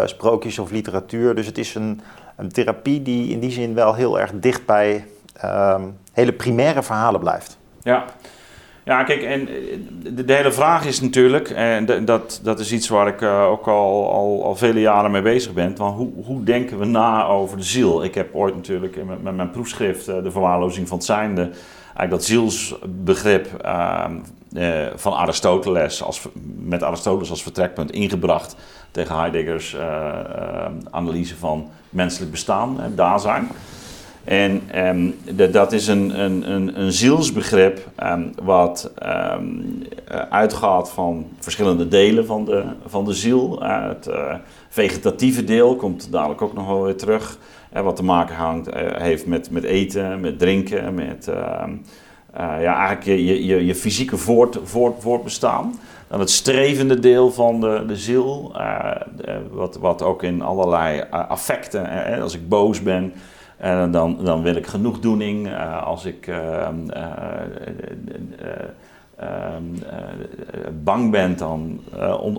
[0.04, 1.34] sprookjes of literatuur.
[1.34, 2.00] Dus het is een,
[2.36, 5.06] een, therapie die in die zin wel heel erg dicht bij
[5.42, 7.58] ehm, hele primaire verhalen blijft.
[7.82, 8.04] Ja,
[8.84, 13.06] ja, kijk, en eh, de, hele vraag is natuurlijk, en dat, dat is iets waar
[13.06, 16.78] ik uh, ook al, al, al vele jaren mee bezig ben, van hoe, hoe denken
[16.78, 18.04] we na over de ziel?
[18.04, 22.24] Ik heb ooit natuurlijk met, mijn proefschrift, uh, De Verwaarlozing van het Zijnde, eigenlijk dat
[22.24, 24.04] zielsbegrip uh,
[24.94, 26.28] van Aristoteles, als,
[26.58, 28.56] met Aristoteles als vertrekpunt ingebracht
[28.90, 29.76] tegen Heideggers
[30.90, 33.48] analyse van menselijk bestaan en zijn.
[34.24, 35.14] En um,
[35.52, 38.92] dat is een, een, een, een zielsbegrip um, wat
[39.36, 39.82] um,
[40.30, 43.62] uitgaat van verschillende delen van de, van de ziel.
[43.62, 44.34] Uh, het uh,
[44.68, 47.38] vegetatieve deel komt dadelijk ook nog wel weer terug.
[47.76, 51.30] Uh, wat te maken hangt, heeft met, met eten, met drinken, met
[52.36, 55.74] ja, eigenlijk je, je, je fysieke voort, voort, voortbestaan.
[56.08, 58.56] Dan het strevende deel van de, de ziel,
[59.50, 63.12] wat, wat ook in allerlei affecten, als ik boos ben,
[63.62, 65.46] en dan, dan wil ik genoegdoening.
[65.46, 66.68] Uh, als ik uh,
[70.82, 71.80] bang ben, dan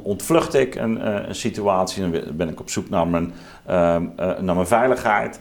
[0.04, 2.12] ontvlucht ik een, een, situatie.
[2.12, 3.34] Dan ben ik op zoek naar mijn,
[3.66, 5.40] ehm, naar mijn veiligheid.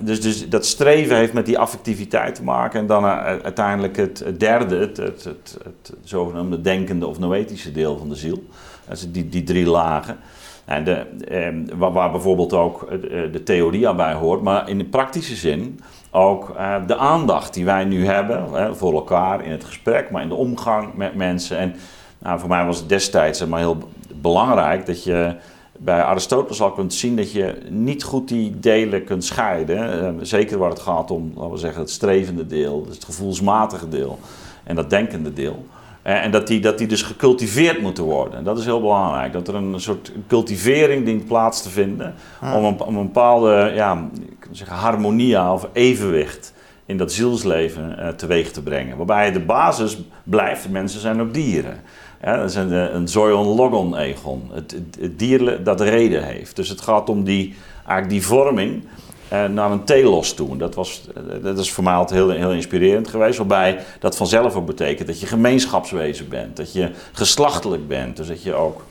[0.00, 2.80] Dus, dus dat streven heeft met die affectiviteit te maken.
[2.80, 8.08] En dan uiteindelijk het, derde, het, het, het, het, zogenaamde denkende of noetische deel van
[8.08, 8.44] de ziel.
[8.88, 10.16] Dus die, die drie lagen.
[10.64, 12.98] En de, eh, waar, bijvoorbeeld ook eh,
[13.32, 15.80] de theorie aan bij hoort, maar in de praktische zin
[16.12, 20.22] ook eh, de aandacht die wij nu hebben eh, voor elkaar in het gesprek, maar
[20.22, 21.58] in de omgang met mensen.
[21.58, 21.74] En
[22.18, 23.78] nou, voor mij was het destijds maar heel
[24.14, 25.34] belangrijk dat je
[25.78, 30.02] bij Aristoteles al kunt zien dat je niet goed die delen kunt scheiden.
[30.02, 33.88] Eh, zeker waar het gaat om, laten we zeggen, het strevende deel, dus het gevoelsmatige
[33.88, 34.18] deel
[34.64, 35.66] en dat denkende deel.
[36.02, 38.38] En dat die, dat die dus gecultiveerd moeten worden.
[38.38, 39.32] En dat is heel belangrijk.
[39.32, 42.14] Dat er een soort cultivering dient plaats te vinden.
[42.40, 42.54] Ah.
[42.54, 44.08] Om, een, om een bepaalde ja,
[44.50, 46.52] zeggen, harmonie of evenwicht
[46.86, 48.96] in dat zielsleven uh, teweeg te brengen.
[48.96, 51.80] Waarbij de basis blijft, mensen zijn ook dieren.
[52.22, 54.50] Ja, dat is een, een zoion logon egon.
[54.52, 56.56] Het, het, dier dat reden heeft.
[56.56, 58.84] Dus het gaat om die, eigenlijk die vorming
[59.32, 60.56] naar een telos toe.
[60.56, 61.02] Dat, was,
[61.42, 63.38] dat is voor heel, heel inspirerend geweest.
[63.38, 66.56] Waarbij dat vanzelf ook betekent dat je gemeenschapswezen bent.
[66.56, 68.16] Dat je geslachtelijk bent.
[68.16, 68.84] Dus dat je ook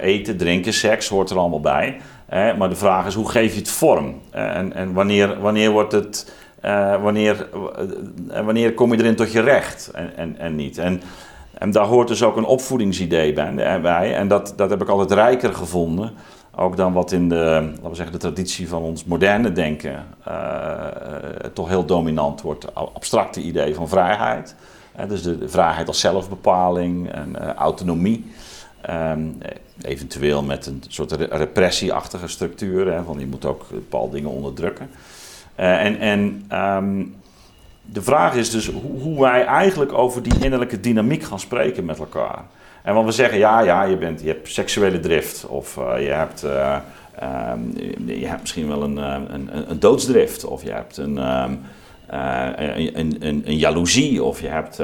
[0.00, 2.00] eten, drinken, seks hoort er allemaal bij.
[2.28, 4.20] maar de vraag is, hoe geef je het vorm?
[4.30, 6.32] en en wanneer, wanneer wordt het...
[7.02, 7.48] wanneer,
[8.44, 10.78] wanneer kom je erin tot je recht en, en, en niet?
[10.78, 11.02] En
[11.58, 13.32] en daar hoort dus ook een opvoedingsidee
[13.82, 14.14] bij.
[14.14, 16.12] En dat, dat heb ik altijd rijker gevonden.
[16.60, 20.86] Ook dan wat in de, laten we zeggen, de traditie van ons moderne denken uh,
[21.52, 22.74] toch heel dominant wordt.
[22.74, 24.54] Abstracte idee van vrijheid.
[25.08, 28.32] dus de, vrijheid als zelfbepaling en uh, autonomie.
[28.90, 29.38] Um,
[29.82, 32.92] eventueel met een soort repressieachtige structuur.
[32.92, 34.90] Hè, van je moet ook bepaalde dingen onderdrukken.
[35.54, 37.14] en en um,
[37.82, 41.98] de vraag is dus hoe, hoe, wij eigenlijk over die innerlijke dynamiek gaan spreken met
[41.98, 42.44] elkaar.
[42.88, 46.10] En want we zeggen, ja, ja, je, bent, je hebt seksuele drift of uh, je,
[46.10, 46.76] hebt, uh,
[48.06, 51.60] je hebt misschien wel een, eh, een, een, doodsdrift of je hebt een, um,
[52.06, 54.80] een, een, een, jaloezie of je hebt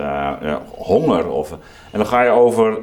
[0.68, 1.28] honger.
[1.28, 2.78] Of, en dan ga je over,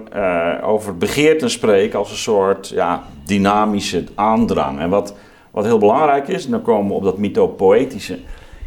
[0.64, 4.80] over begeerten spreken als een soort ja, dynamische aandrang.
[4.80, 5.14] En wat,
[5.52, 8.20] wat heel belangrijk is, en dan komen we op dat mythopoëtische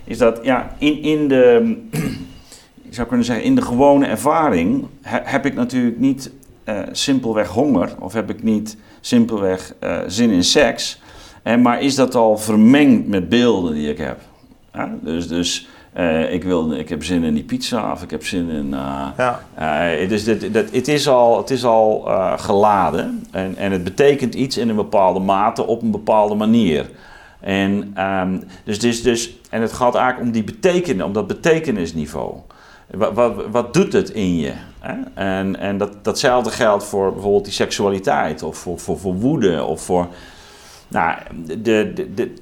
[0.04, 1.76] is dat ja, in, in de,
[2.90, 6.30] ik kunnen zeggen, in de gewone ervaring heb ik natuurlijk niet
[6.64, 11.00] uh, simpelweg honger of heb ik niet simpelweg uh, zin in seks.
[11.42, 14.20] En, maar is dat al vermengd met beelden die ik heb?
[14.72, 18.26] Ja, dus dus uh, ik, wil, ik heb zin in die pizza of ik heb
[18.26, 18.68] zin in.
[19.16, 19.40] ja.
[20.08, 22.00] dus dat, dat, het is al, het is al
[22.36, 26.86] geladen en, en het betekent iets in een bepaalde mate op een bepaalde manier.
[27.44, 32.34] En, um, dus, dus, dus, en het gaat eigenlijk om, die betekenis, om dat betekenisniveau.
[32.90, 34.52] Wat, wat, wat doet het in je?
[35.14, 39.82] En, en dat, datzelfde geldt voor bijvoorbeeld die seksualiteit, of voor, voor, voor woede, of
[39.82, 40.06] voor.
[40.88, 42.34] Nou, de, de, de,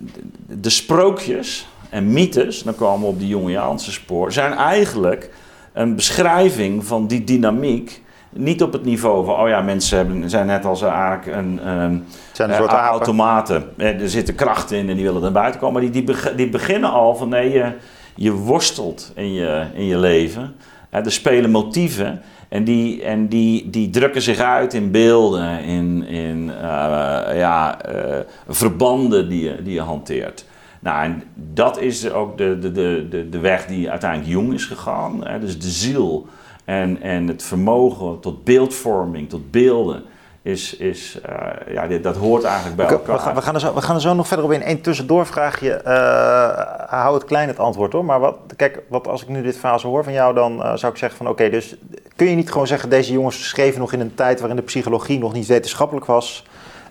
[0.46, 5.30] de sprookjes en mythes, dan komen we op die Jungiaanse spoor, zijn eigenlijk
[5.72, 8.02] een beschrijving van die dynamiek
[8.34, 12.04] niet op het niveau van, oh ja, mensen hebben, zijn net als eigenlijk een, een,
[12.32, 13.72] zijn een soort uh, automaten.
[13.76, 15.82] Er zitten krachten in en die willen naar buiten komen.
[15.82, 17.72] Maar die, die, die beginnen al van, nee, je,
[18.14, 20.56] je worstelt in je, in je leven.
[21.00, 26.44] Er spelen motieven en, die, en die, die drukken zich uit in beelden, in, in
[26.48, 26.52] uh,
[27.34, 28.16] ja, uh,
[28.48, 30.44] verbanden die je, die je hanteert.
[30.80, 32.72] Nou, en dat is ook de, de,
[33.08, 35.26] de, de weg die uiteindelijk jong is gegaan.
[35.26, 35.40] Hè?
[35.40, 36.26] Dus de ziel
[36.64, 40.02] en, en het vermogen tot beeldvorming, tot beelden,
[40.42, 43.14] is, is, uh, ja, dat hoort eigenlijk bij elkaar.
[43.14, 44.68] We gaan, we, gaan er zo, we gaan er zo nog verder op in.
[44.68, 45.80] Eén tussendoorvraagje.
[45.86, 48.04] Uh, hou het klein het antwoord hoor.
[48.04, 50.76] Maar wat, kijk, wat, als ik nu dit verhaal zo hoor van jou, dan uh,
[50.76, 51.76] zou ik zeggen van oké, okay, dus
[52.16, 55.18] kun je niet gewoon zeggen deze jongens schreven nog in een tijd waarin de psychologie
[55.18, 56.46] nog niet wetenschappelijk was.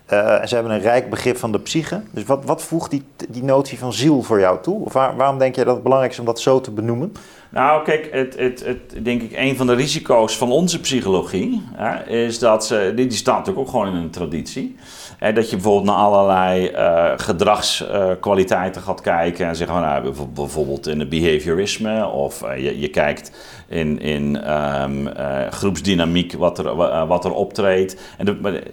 [0.06, 2.02] en ze hebben een rijk begrip van de psyche.
[2.12, 4.86] Dus wat, wat voegt die, die notie van ziel voor jou toe?
[4.86, 7.14] Of waar, waarom denk je dat het belangrijk is om dat zo te benoemen?
[7.52, 12.08] Nou, kijk, het, het, het, denk ik, een van de risico's van onze psychologie hè,
[12.08, 14.76] is dat ze, die, die staat natuurlijk ook gewoon in een traditie.
[15.18, 20.88] Hè, dat je bijvoorbeeld naar allerlei uh, gedragskwaliteiten uh, gaat kijken en zeggen, nou, bijvoorbeeld
[20.88, 23.32] in het behaviorisme of uh, je, je kijkt
[23.68, 25.10] in, in um,
[25.50, 26.76] groepsdynamiek wat er,
[27.08, 27.98] wat er optreedt.
[28.18, 28.64] En de,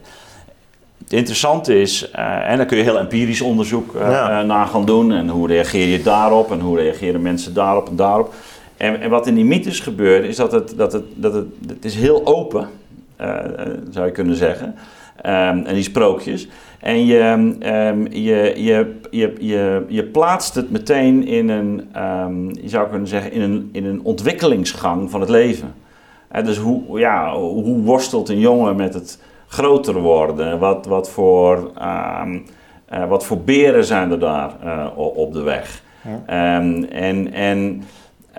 [0.98, 4.42] het interessante is, uh, en daar kun je heel empirisch onderzoek uh, ja.
[4.42, 5.12] naar gaan doen.
[5.12, 8.34] En hoe reageer je daarop en hoe reageren mensen daarop en daarop.
[8.78, 11.84] En, en wat in die mythes gebeurt, is dat het, dat het, dat het, het
[11.84, 12.68] is heel open,
[13.20, 13.36] uh,
[13.90, 14.74] zou je kunnen zeggen.
[15.26, 16.48] Um, en die sprookjes.
[16.80, 22.68] En je, um, je, je, je, je, je plaatst het meteen in een, um, je
[22.68, 25.74] zou kunnen zeggen, in een, in een ontwikkelingsgang van het leven.
[26.36, 30.58] Uh, dus hoe, ja, hoe worstelt een jongen met het groter worden?
[30.58, 32.24] Wat, wat, voor, uh,
[33.08, 34.52] wat voor beren zijn er daar
[34.94, 35.82] op de weg?
[36.04, 36.22] Ja.
[36.90, 37.82] en, en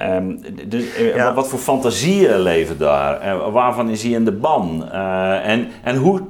[0.02, 1.34] Um, dus, ja.
[1.34, 3.28] Wat voor fantasieën leven daar?
[3.28, 4.90] Uh, waarvan is hij in de ban?
[4.94, 6.22] Uh, en en hoe,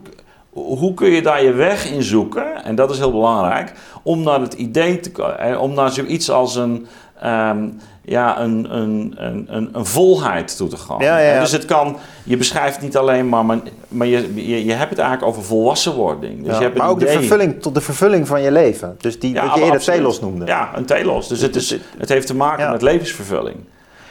[0.53, 2.63] hoe kun je daar je weg in zoeken?
[2.63, 3.73] En dat is heel belangrijk.
[4.03, 5.59] Om naar het idee te komen.
[5.59, 6.88] Om naar zoiets als een.
[7.25, 10.99] Um, ja, een, een, een, een, volheid toe te gaan.
[10.99, 13.45] Ja, ja, Dus het kan, je beschrijft niet alleen maar,
[13.88, 16.45] maar, je, je, je hebt het eigenlijk over volwassenwording.
[16.45, 18.95] Dus je hebt maar ook de vervulling, tot de vervulling van je leven.
[18.99, 20.45] Dus die, wat je eerder telos noemde.
[20.45, 21.27] Ja, een telos.
[21.27, 23.57] Dus het, is, het heeft te maken met levensvervulling.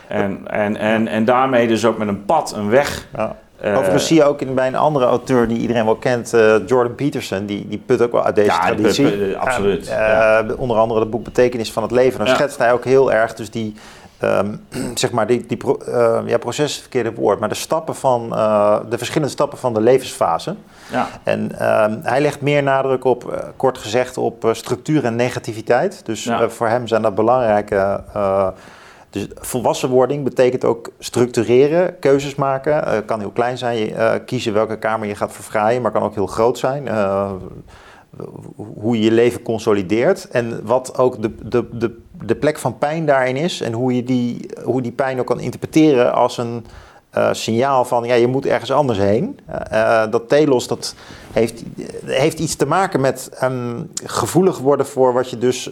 [0.09, 3.07] En, en, en, en daarmee dus ook met een pad, een weg.
[3.17, 3.37] Ja.
[3.65, 6.55] Uh, Overigens zie je ook in, bij een andere auteur die iedereen wel kent, uh,
[6.67, 9.37] Jordan Peterson, die, die put ook wel uit deze ja, traditie.
[9.37, 9.89] absoluut.
[9.89, 10.47] Uh, ja.
[10.57, 12.19] Onder andere het boek Betekenis van het Leven.
[12.19, 13.75] Dan schetst hij ook heel erg dus die
[14.19, 14.55] ehm,
[14.95, 17.95] zeg maar, die, die pro, eh, ja, proces is het verkeerde woord, maar de stappen
[17.95, 20.55] van, eh, de verschillende stappen van de levensfase.
[20.91, 21.09] Ja.
[21.23, 26.01] En ehm, hij legt meer nadruk op, eh, kort gezegd, op eh, structuur en negativiteit.
[26.05, 28.03] Dus eh, voor hem zijn dat belangrijke.
[29.11, 32.87] Dus volwassenwording betekent ook structureren, keuzes maken.
[32.87, 36.15] Eh, kan heel klein zijn, eh, kiezen welke kamer je gaat verfraaien, maar kan ook
[36.15, 36.89] heel groot zijn.
[36.89, 37.33] Eh,
[38.57, 43.07] hoe je je leven consolideert en wat ook de, de, de, de plek van pijn
[43.07, 46.67] daarin is en hoe je die, hoe die pijn ook kan interpreteren als een
[47.33, 49.39] signaal van ja, je moet ergens anders heen.
[50.11, 50.95] Dat telos dat
[51.33, 51.63] heeft,
[52.05, 55.71] heeft iets te maken met ehm, gevoelig worden voor wat je dus,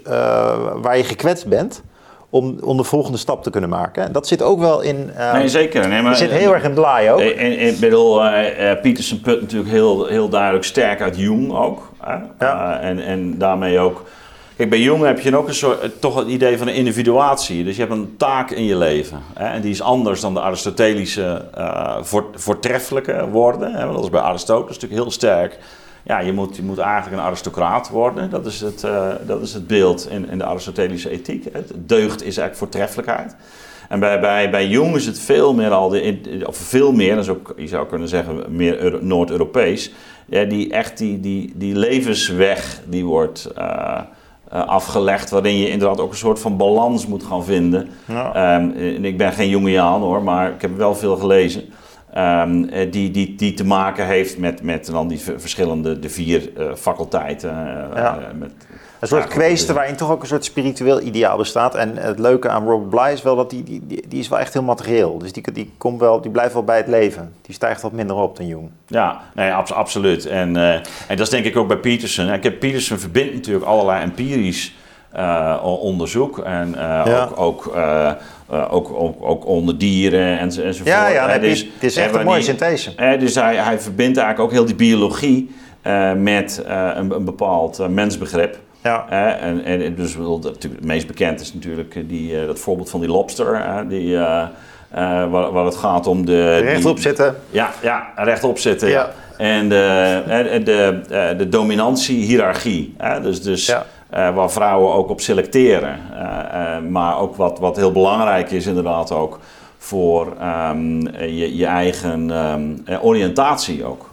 [0.74, 1.82] waar je gekwetst bent.
[2.30, 4.04] Om, om de volgende stap te kunnen maken.
[4.04, 5.10] En dat zit ook wel in.
[5.16, 5.88] eh, Nee, zeker.
[5.88, 7.20] Nee, maar, dat zit heel erg in Bly ook.
[7.20, 11.52] En, en, ik bedoel, eh, eh, Peterson put natuurlijk heel, heel duidelijk sterk uit Jung
[11.52, 11.90] ook.
[12.38, 12.80] Ja.
[12.80, 14.04] Eh, en, en daarmee ook...
[14.56, 17.64] Kijk, bij Jung heb je ook een soort, eh, toch het idee van een individuatie.
[17.64, 19.20] Dus je hebt een taak in je leven.
[19.34, 19.46] Hè?
[19.46, 23.72] En die is anders dan de Aristotelische eh, voor, voortreffelijke woorden.
[23.74, 23.80] Hè?
[23.82, 25.58] Want dat is bij Aristoteles natuurlijk heel sterk.
[26.06, 28.30] Ja, je moet, je moet eigenlijk een aristocraat worden.
[28.30, 31.44] Dat is het, eh, dat is het beeld in, in de Aristotelische ethiek.
[31.52, 31.60] hè.
[31.74, 33.36] Deugd is eigenlijk voortreffelijkheid.
[33.88, 37.14] En bij, bij, bij Jung is het veel meer al, de, in- of veel meer,
[37.14, 39.92] dat is ook, je zou kunnen zeggen, meer Euro- Noord-Europees.
[40.26, 43.98] Ja, die echt die, die, die levensweg die wordt eh,
[44.50, 47.88] eh, afgelegd, waarin je inderdaad ook een soort van balans moet gaan vinden.
[48.04, 48.34] Ja.
[48.34, 51.62] Ehm, en ik ben geen Jungiaan hoor, maar ik heb wel veel gelezen.
[52.16, 56.50] Ehm, eh, die, die, die te maken heeft met, met dan die verschillende, de vier
[56.56, 57.50] eh, faculteiten.
[57.50, 58.18] eh, Ja.
[58.38, 58.52] met,
[59.00, 61.74] Een soort Ja, kweesten waarin toch ook een soort spiritueel ideaal bestaat.
[61.74, 64.52] En het leuke aan Robert Bly is wel dat die, die, die, is wel echt
[64.52, 65.18] heel materieel.
[65.18, 67.32] Dus die, die, komt wel, die blijft wel bij het leven.
[67.42, 68.70] Die stijgt wat minder op dan Jung.
[68.86, 70.26] Ja, nee, abs- absoluut.
[70.26, 72.32] En, en dat is denk ik ook bij Peterson.
[72.32, 74.74] Ik heb Peterson verbindt natuurlijk allerlei empirisch
[75.62, 76.38] onderzoek.
[76.38, 77.28] En Ja.
[77.38, 77.76] ook, ook,
[78.50, 80.86] eh, eh, ook, ook, ook onder dieren en, enzovoort.
[80.88, 82.92] Ja, ja Hè, nee, dus- het is hè, echt een mooie synthese.
[82.96, 87.24] hè, dus hij, hij verbindt eigenlijk ook heel die biologie eh, met eh, een, een
[87.24, 88.58] bepaald eh, mensbegrip.
[88.82, 89.06] Ja.
[89.08, 92.90] Hè, en, en dus natuurlijk het meest bekend is natuurlijk eh, die, eh, dat voorbeeld
[92.90, 93.58] van die lobster.
[93.66, 94.42] hè, die, eh,
[94.90, 96.58] eh, waar, waar het gaat om de...
[96.58, 97.36] Rechtop die- zitten.
[97.50, 98.88] ja, ja, rechtop zitten.
[98.88, 99.10] Ja.
[99.36, 102.94] En de, de, eh, de dominantie-hierarchie.
[102.98, 103.86] hè, Dus, dus Ja.
[104.10, 105.98] Eh, waar vrouwen ook op selecteren.
[106.14, 109.38] Eh, eh, maar ook wat, wat heel belangrijk is inderdaad ook
[109.78, 114.08] voor ehm, je, je eigen ehm, eh, oriëntatie ook.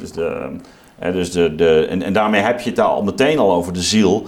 [0.00, 0.56] Dus de,
[1.00, 4.26] dus de, de, en, en daarmee heb je het al meteen al over de ziel.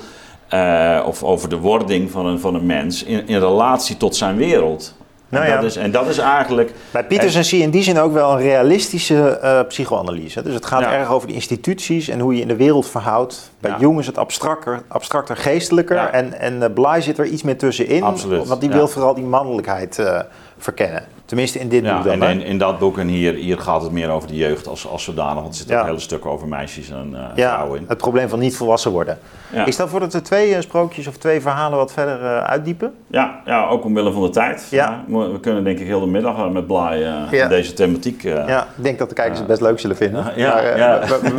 [1.07, 4.95] of over de wording van een, van een mens in, in relatie tot zijn wereld.
[5.29, 5.57] Nou en, ja.
[5.57, 8.31] dat is, en dat is eigenlijk Bij Peterson zie je in die zin ook wel
[8.33, 10.43] een realistische eh, psychoanalyse.
[10.43, 10.93] Dus het gaat Ja.
[10.93, 13.51] erg over de instituties en hoe je in de wereld verhoudt.
[13.61, 13.77] Bij Ja.
[13.81, 15.97] Jung is het abstracter, abstracter geestelijker.
[15.97, 16.11] Ja.
[16.11, 18.03] En, en eh, Bly zit er iets meer tussenin.
[18.03, 20.21] Absoluut, Want die wil vooral die mannelijkheid eh,
[20.59, 21.05] verkennen.
[21.29, 22.23] Tenminste in dit Ja, boek dan.
[22.23, 24.87] en in, in dat boek en hier, hier gaat het meer over de jeugd als,
[24.89, 25.35] als zodanig.
[25.35, 25.81] Want er zitten Ja.
[25.81, 27.85] ook hele stukken over meisjes en eh, ja, vrouwen in.
[27.89, 29.19] het probleem van niet volwassen worden.
[29.67, 32.95] Ik stel voor dat we twee eh, sprookjes of twee verhalen wat verder eh, uitdiepen.
[33.07, 34.67] Ja, ja, ook omwille van de tijd.
[34.71, 35.05] Ja.
[35.09, 36.99] we kunnen denk ik heel de middag met Blij
[37.31, 37.49] Ja.
[37.49, 38.23] deze thematiek...
[38.23, 40.33] Ja, ik denk dat de kijkers het best leuk zullen vinden.
[40.37, 40.55] ja,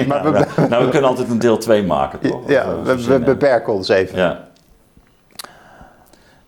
[0.08, 2.50] maar, we- nou, we kunnen altijd een deel 2 maken, toch?
[2.50, 4.38] ja, we, we beperken ons even.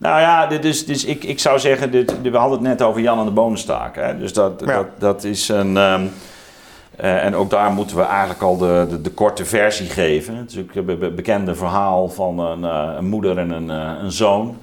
[0.01, 3.01] Nou ja, dit is, dus ik, ik zou zeggen, dit, we hadden het net over
[3.01, 3.95] Jan en de Bonenstaak.
[3.95, 4.17] Hè?
[4.17, 4.75] Dus dat, Ja.
[4.75, 5.77] dat, dat is een...
[5.77, 6.01] ehm,
[6.95, 10.35] eh, en ook daar moeten we eigenlijk al de, de, de korte versie geven.
[10.35, 13.69] Het is ook een be- be- bekende verhaal van een, eh, een moeder en een,
[13.69, 14.57] eh, een zoon.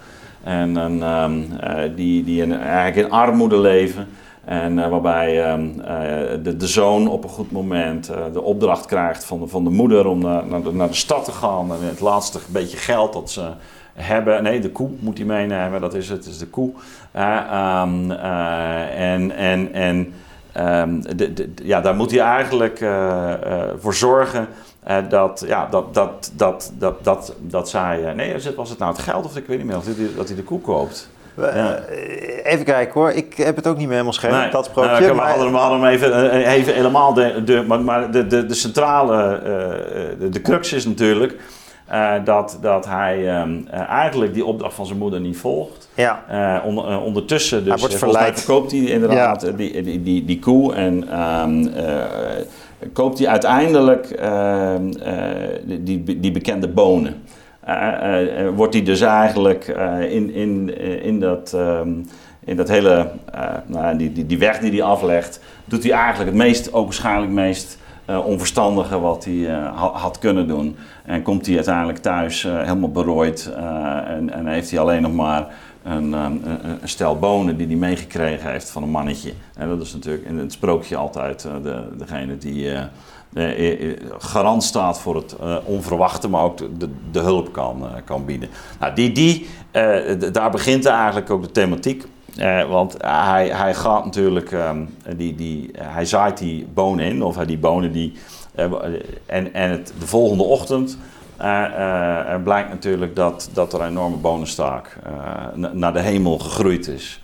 [0.44, 4.08] En een, ehm, eh, die, die in, eigenlijk in armoede leven.
[4.44, 5.96] En waarbij ehm, eh,
[6.42, 10.06] de, de zoon op een goed moment de opdracht krijgt van de, van de moeder
[10.06, 11.70] om naar, naar, de, naar de stad te gaan.
[11.72, 13.42] En het laatste beetje geld dat ze
[13.98, 14.42] hebben.
[14.42, 16.70] Nee, de koe moet hij meenemen, dat is het, is de koe.
[17.10, 20.12] Eh, ehm, eh, en en, en
[21.16, 23.38] de, de- ja, daar moet hij eigenlijk eh, eh,
[23.78, 24.48] voor zorgen.
[24.82, 28.12] eh, dat, ja, dat, dat, dat, dat, dat, dat zij.
[28.16, 29.94] nee, was het- was het nou het geld of ik weet niet meer of hij,
[30.16, 31.08] dat hij de koe koopt?
[31.36, 31.78] Ja.
[32.44, 35.00] even kijken hoor, ik heb het ook niet meer helemaal scherp, Nee, dat sprookje.
[35.00, 37.14] nou, maar- hadden hem, we hadden hem even, even helemaal.
[37.14, 41.34] De, de, maar de, de, de centrale, eh, de, de crux is natuurlijk
[41.88, 45.88] eh, dat, dat hij ehm, eh, eigenlijk die opdracht van zijn moeder niet volgt.
[45.94, 48.40] ja, eh, ondertussen dus, Hij wordt verleid.
[48.40, 51.08] verkoopt hij inderdaad die, die, die, die koe en
[52.78, 57.22] eh, koopt hij uiteindelijk ehm, eh, die, die, bekende bonen.
[58.54, 59.66] Wordt hij dus eigenlijk
[60.08, 61.88] in, in, in, dat, ehm,
[62.44, 63.10] in dat hele,
[63.66, 67.32] nou, die, die, die weg die hij aflegt, doet hij eigenlijk het meest, ook waarschijnlijk
[67.32, 67.78] meest
[68.24, 69.44] onverstandige wat hij
[69.92, 70.76] had kunnen doen.
[71.04, 73.52] En komt hij uiteindelijk thuis helemaal berooid
[74.06, 75.46] en, en heeft hij alleen nog maar
[75.82, 79.32] een, een, stel bonen die hij meegekregen heeft van een mannetje.
[79.56, 82.72] En dat is natuurlijk in het sprookje altijd de, degene die
[83.34, 88.48] uh, garant staat voor het onverwachte, maar ook de, de hulp kan, kan bieden.
[88.80, 89.46] Nou, die, die,
[90.32, 92.04] daar begint eigenlijk ook de thematiek.
[92.68, 94.84] Want hij, hij gaat natuurlijk, ehm,
[95.16, 98.12] die, die, hij zaait die bonen in, of die bonen die.
[99.26, 100.98] en en het, de volgende ochtend
[102.44, 104.98] blijkt natuurlijk dat, dat er een enorme bonenstaak
[105.72, 107.22] naar de hemel gegroeid is.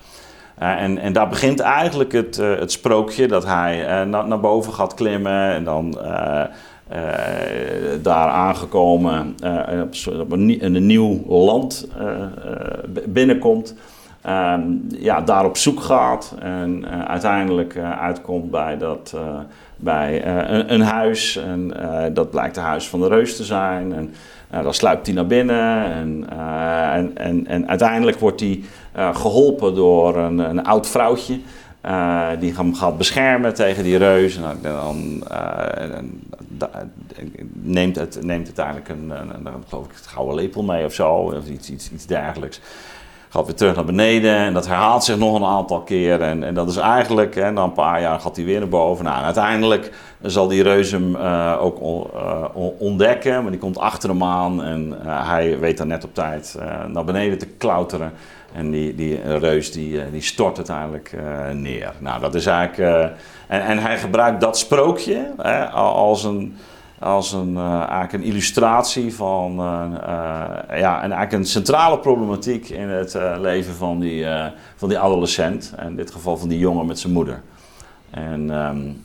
[0.54, 5.64] En, en daar begint eigenlijk het, het sprookje dat hij naar boven gaat klimmen en
[5.64, 5.98] dan
[8.02, 9.36] daar aangekomen
[10.20, 11.88] op een, een, nieuw land
[13.06, 13.74] binnenkomt.
[14.24, 19.16] Ehm, ja, daar op zoek gaat en uiteindelijk uitkomt bij, dat,
[19.76, 21.36] bij een, een, huis.
[21.36, 21.72] En
[22.12, 23.92] dat blijkt het huis van de reus te zijn.
[23.92, 24.14] En
[24.62, 26.24] dan sluipt hij naar binnen en,
[26.92, 28.62] en, en, en uiteindelijk wordt hij
[29.12, 31.40] geholpen door een, een oud vrouwtje.
[32.38, 34.36] Die hem gaat beschermen tegen die reus.
[34.36, 35.24] En dan
[37.52, 41.48] neemt, het, neemt uiteindelijk een, een, geloof ik, een gouden lepel mee of zo, of
[41.48, 42.60] iets, iets, iets dergelijks.
[43.34, 46.20] Gaat weer terug naar beneden en dat herhaalt zich nog een aantal keer.
[46.20, 49.04] En, en dat is eigenlijk, hè, na een paar jaar gaat hij weer naar boven.
[49.04, 51.78] Nou, uiteindelijk zal die reus hem uh, ook
[52.78, 56.58] ontdekken, maar die komt achter hem aan en hij weet dan net op tijd
[56.88, 58.12] naar beneden te klauteren.
[58.52, 61.16] En die, die reus die, eh, die stort uiteindelijk
[61.52, 61.92] neer.
[61.98, 63.12] Nou, dat is eigenlijk.
[63.46, 66.56] En, en hij gebruikt dat sprookje hè, als een.
[66.98, 69.54] Als een, eigenlijk een illustratie van
[70.68, 74.26] ja, en eigenlijk een centrale problematiek in het leven van die,
[74.76, 75.74] van die adolescent.
[75.86, 77.42] In dit geval van die jongen met zijn moeder.
[78.10, 79.04] En um,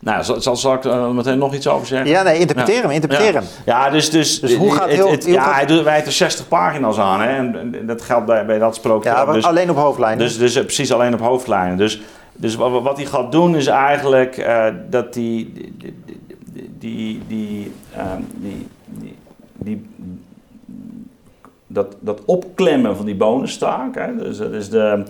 [0.00, 2.08] nou, zal, zal ik er meteen nog iets over zeggen?
[2.08, 3.44] Ja, nee, interpreteer hem, interpreteer hem.
[3.66, 6.98] Ja, dus, dus, dus hoe gaat heel, het, ja, hij doet, wijt er 60 pagina's
[6.98, 9.10] aan, hè, en dat geldt bij, bij dat sprookje.
[9.10, 10.18] Ja, dus, alleen op hoofdlijnen.
[10.18, 11.76] Dus, dus precies alleen op hoofdlijnen.
[11.76, 12.00] Dus,
[12.36, 15.94] dus wat, wat hij gaat doen is eigenlijk uh, dat die, die,
[16.78, 19.16] die, die, um, die, die,
[19.54, 19.86] die
[21.66, 25.04] dat, dat opklemmen van die bonenstaak, hè, dus is de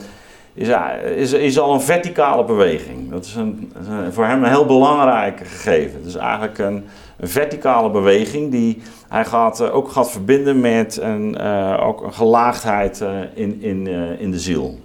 [0.55, 0.68] is,
[1.03, 3.11] is, is al een verticale beweging.
[3.11, 3.72] Dat is, een,
[4.11, 5.99] voor hem een heel belangrijk gegeven.
[5.99, 6.85] Het is eigenlijk een,
[7.20, 13.05] verticale beweging die hij gaat, uh, ook gaat verbinden met een, uh, ook een gelaagdheid
[13.35, 13.87] in, in,
[14.18, 14.79] in de ziel.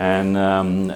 [0.00, 0.90] En um,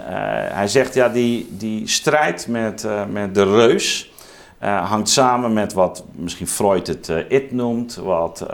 [0.52, 4.12] hij zegt, ja, die, die strijd met, met de reus
[4.58, 8.46] hangt samen met wat misschien Freud het it noemt, wat,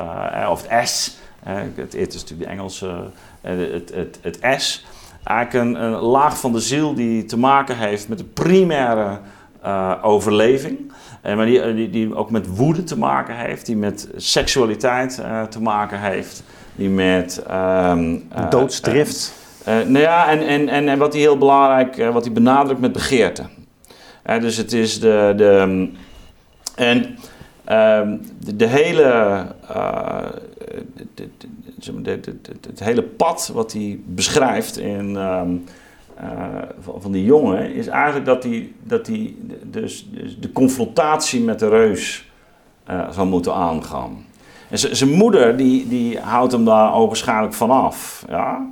[0.49, 1.19] of het S.
[1.75, 3.05] het it is natuurlijk de Engelse,
[3.41, 4.87] het, het, het S
[5.25, 9.19] eigenlijk een, een, laag van de ziel die te maken heeft met de primaire
[10.03, 10.93] overleving.
[11.21, 15.61] En maar die, die, die, ook met woede te maken heeft, die met seksualiteit te
[15.61, 16.43] maken heeft,
[16.75, 17.43] die met...
[17.51, 18.29] Um,
[19.65, 19.89] Doodsdrift.
[19.89, 23.43] nou ja, en, en, en, en wat hij heel belangrijk, wat hij benadrukt met begeerte.
[24.25, 25.33] dus het is de...
[25.37, 25.89] de
[26.75, 26.97] en
[27.99, 29.47] um, de, de, hele...
[32.03, 32.21] De,
[32.67, 35.51] het hele pad wat hij beschrijft in, ehm,
[36.17, 36.27] eh,
[36.99, 41.69] van die jongen, is eigenlijk dat hij, dat hij dus, dus de confrontatie met de
[41.69, 42.31] reus
[43.11, 44.25] zal moeten aangaan.
[44.69, 48.25] En zijn moeder die, die houdt hem daar waarschijnlijk vanaf.
[48.29, 48.69] Ja?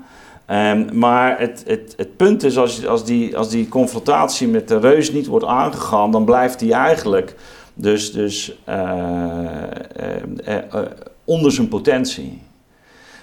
[0.50, 4.78] Um, maar het, het, het punt is, als, als, die, als die confrontatie met de
[4.78, 7.34] reus niet wordt aangegaan, dan blijft hij eigenlijk
[7.74, 9.38] dus, dus uh,
[11.24, 12.42] onder zijn potentie.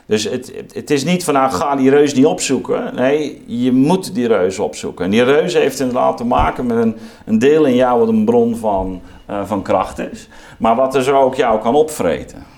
[0.06, 2.96] Dus het, het is niet van nou ga die reus niet opzoeken.
[2.96, 5.06] Nee, je moet die reus opzoeken.
[5.06, 6.96] En die reus heeft inderdaad te maken met een,
[7.26, 9.02] een deel in jou wat een bron van,
[9.46, 10.30] van kracht is.
[10.58, 12.55] Maar wat er zo ook jou kan opvreten.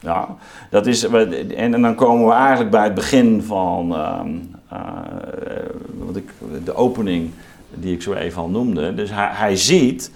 [0.00, 0.36] Ja,
[0.70, 4.20] dat is, en, dan komen we eigenlijk bij het begin van uh,
[5.98, 6.32] wat ik,
[6.64, 7.30] de opening
[7.74, 8.94] die ik zo even al noemde.
[8.94, 10.12] Dus hij, ziet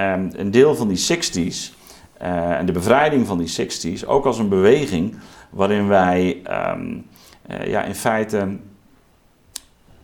[0.00, 1.74] um, een deel van die 60s
[2.22, 5.16] uh, en de bevrijding van die 60s ook als een beweging
[5.50, 6.42] waarin wij
[6.74, 7.06] um,
[7.50, 8.56] uh, ja, in feite,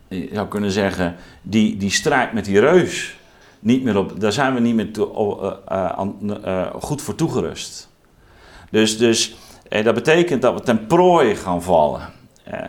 [0.08, 3.18] je zou kunnen zeggen, die, die strijd met die reus,
[3.60, 4.88] niet meer op, daar zijn we niet meer
[6.80, 7.87] goed voor toegerust.
[8.70, 9.36] Dus, dus
[9.68, 12.00] dat betekent dat we ten prooi gaan vallen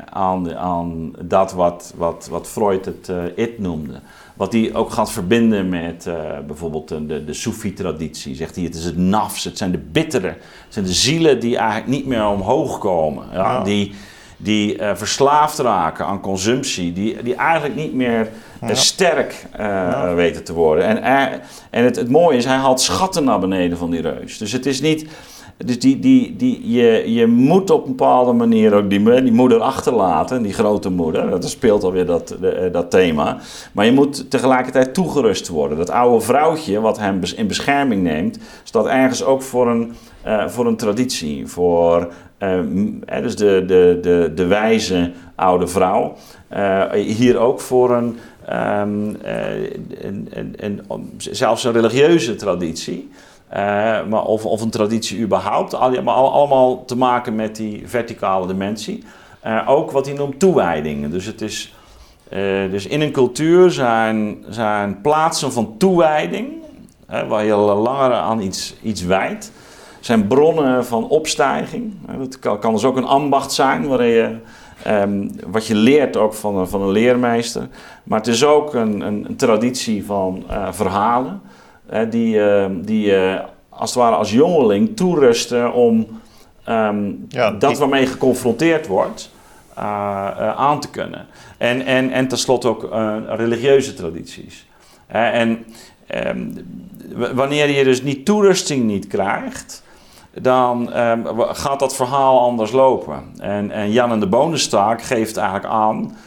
[0.09, 3.99] aan, aan dat wat, wat, wat Freud het it noemde.
[4.39, 6.15] Wat hij ook gaat verbinden met uh,
[6.47, 8.35] bijvoorbeeld de, de Soefi-traditie.
[8.35, 10.37] Zegt hij, het is het nafs, het zijn de bittere, het
[10.69, 13.25] zijn de zielen die eigenlijk niet meer omhoog komen.
[13.33, 13.63] Ja?
[13.63, 13.93] Die,
[14.37, 18.29] die uh, verslaafd raken aan consumptie, die, die eigenlijk niet meer
[18.71, 20.13] sterk uh, ja.
[20.13, 20.85] weten te worden.
[20.85, 21.03] En,
[21.69, 24.37] en het, het mooie is, hij haalt schatten naar beneden van die reus.
[24.37, 25.07] Dus het is niet.
[25.65, 30.43] Dus die, die, die, je, je moet op een bepaalde manier ook die, moeder achterlaten,
[30.43, 31.29] die grote moeder.
[31.29, 33.37] Dat speelt alweer dat, de, dat thema.
[33.71, 35.77] Maar je moet tegelijkertijd toegerust worden.
[35.77, 39.93] Dat oude vrouwtje wat hem in bescherming neemt, staat ergens ook voor een,
[40.25, 41.47] uh, voor een traditie.
[41.47, 42.59] Voor uh,
[43.21, 46.15] dus de, de, de, de wijze oude vrouw.
[46.93, 48.17] Hier ook voor een,
[48.49, 50.81] um, een, een, een,
[51.17, 53.09] zelfs een religieuze traditie.
[53.53, 53.57] Uh,
[54.05, 55.73] maar of, of een traditie überhaupt.
[55.73, 59.03] Allemaal, allemaal te maken met die verticale dimensie.
[59.45, 61.11] Uh, ook wat hij noemt toewijdingen.
[61.11, 61.75] Dus, het is,
[62.33, 66.47] uh, dus in een cultuur zijn, zijn plaatsen van toewijding,
[67.27, 69.51] waar je langer aan iets, iets wijdt,
[69.99, 71.93] zijn bronnen van opstijging.
[72.17, 74.35] Dat kan, kan dus ook een ambacht zijn, waarin je,
[74.87, 77.67] um, wat je leert ook van, van een leermeester.
[78.03, 81.41] Maar het is ook een, een traditie van verhalen
[82.09, 83.13] die, ehm, die
[83.69, 86.07] als het ware als jongeling toerusten om
[86.69, 89.31] um, ja, dat waarmee geconfronteerd wordt
[89.77, 91.25] uh, uh, aan te kunnen.
[91.57, 94.67] En, en, en tenslotte ook uh, religieuze tradities.
[95.07, 95.65] en
[96.25, 96.53] um,
[97.33, 99.83] wanneer je dus niet toerusting niet krijgt,
[100.33, 103.23] dan um, gaat dat verhaal anders lopen.
[103.37, 106.17] En, en Jan en de Bonenstaak geeft eigenlijk aan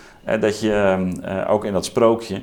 [0.40, 2.42] dat je ook in dat sprookje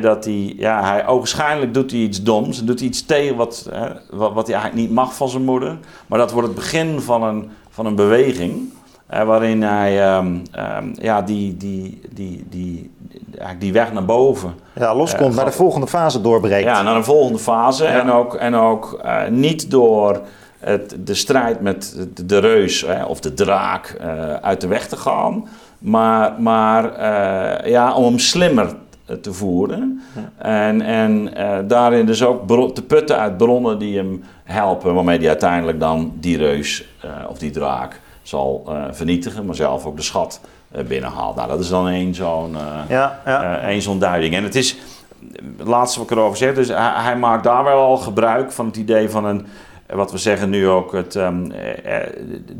[0.00, 2.64] dat hij, ja, hij, ogenschijnlijk doet hij iets doms.
[2.64, 3.70] Doet hij iets tegen wat,
[4.10, 5.78] wat, wat, hij eigenlijk niet mag van zijn moeder.
[6.06, 8.72] Maar dat wordt het begin van een, van een beweging.
[9.06, 12.90] waarin hij um, um, ja, die, die, die, die,
[13.58, 14.54] die weg naar boven.
[14.74, 16.64] Ja, loskomt, uh, naar de volgende fase doorbreekt.
[16.64, 17.84] Ja, naar een volgende fase.
[17.84, 18.00] Ja.
[18.00, 20.20] En ook, en ook uh, niet door
[20.58, 24.88] het, de strijd met de, de reus hè, of de draak uh, uit de weg
[24.88, 25.48] te gaan.
[25.80, 27.08] Maar, maar
[27.68, 28.74] ja, om hem slimmer
[29.10, 30.02] eh, te voeren.
[30.36, 35.28] En, en uh, daarin dus ook te putten uit bronnen die hem helpen, waarmee hij
[35.28, 40.40] uiteindelijk dan die reus uh, of die draak zal vernietigen, maar zelf ook de schat
[40.86, 41.36] binnenhaalt.
[41.36, 42.56] Nou, dat is dan één zo'n
[42.88, 43.80] ja, ja.
[43.80, 44.34] zo'n duiding.
[44.34, 44.76] En het is,
[45.58, 48.66] het laatste wat ik erover zeg, dus hij, hij maakt daar wel al gebruik van
[48.66, 49.46] het idee van een
[49.92, 51.52] wat we zeggen nu ook, het, um,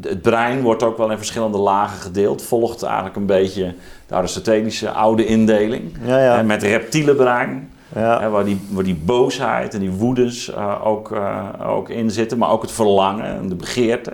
[0.01, 2.43] het brein wordt ook wel in verschillende lagen gedeeld.
[2.43, 3.75] Volgt eigenlijk een beetje
[4.07, 5.97] de Aristotelische oude indeling.
[6.05, 6.39] Ja, ja.
[6.39, 7.71] En met reptiele brein.
[7.95, 8.31] Ja.
[8.31, 12.51] waar, die, waar die boosheid en die woedes uh, ook, uh, ook in zitten, maar
[12.51, 14.13] ook het verlangen en de begeerte.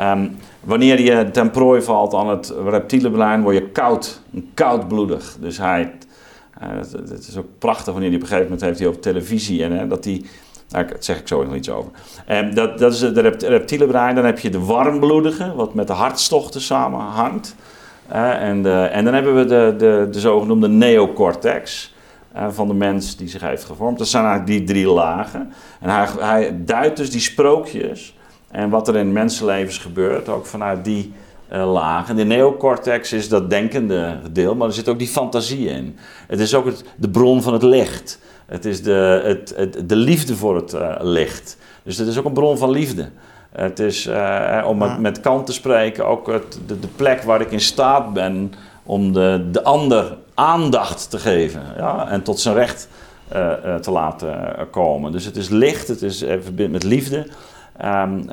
[0.00, 4.20] Um, wanneer je ten prooi valt aan het reptiele brein, word je koud,
[4.54, 5.36] koudbloedig.
[5.40, 5.92] Dus hij,
[6.62, 6.68] uh,
[7.08, 9.88] het, is ook prachtig wanneer hij op een gegeven moment heeft hij op televisie en
[9.88, 10.24] dat hij
[10.68, 11.90] daar zeg ik zo nog iets over.
[12.26, 14.14] En dat, dat is de reptiele brein.
[14.14, 17.54] Dan heb je de warmbloedige, wat met de hartstochten samenhangt.
[18.12, 21.94] Uh, en, de, en dan hebben we de, de, de zogenoemde neocortex
[22.36, 23.98] uh, van de mens die zich heeft gevormd.
[23.98, 25.52] Dat zijn eigenlijk die drie lagen.
[25.80, 28.16] En hij, hij duidt dus die sprookjes
[28.50, 31.12] en wat er in mensenlevens gebeurt, ook vanuit die
[31.52, 32.08] uh, laag.
[32.08, 35.96] En de neocortex is dat denkende deel, maar er zit ook die fantasie in.
[36.26, 38.18] Het is ook het, de bron van het licht.
[38.46, 41.56] Het is de, het, het, de liefde voor het uh, licht.
[41.82, 43.08] Dus het is ook een bron van liefde.
[43.52, 47.40] Het is, uh, om met, met Kant te spreken, ook het, de, de, plek waar
[47.40, 52.54] ik in staat ben om de, de ander aandacht te geven ja, en tot zijn
[52.54, 52.88] recht
[53.34, 55.12] uh, te laten komen.
[55.12, 57.26] Dus het is licht, het is verbindt met liefde,
[57.84, 58.26] um,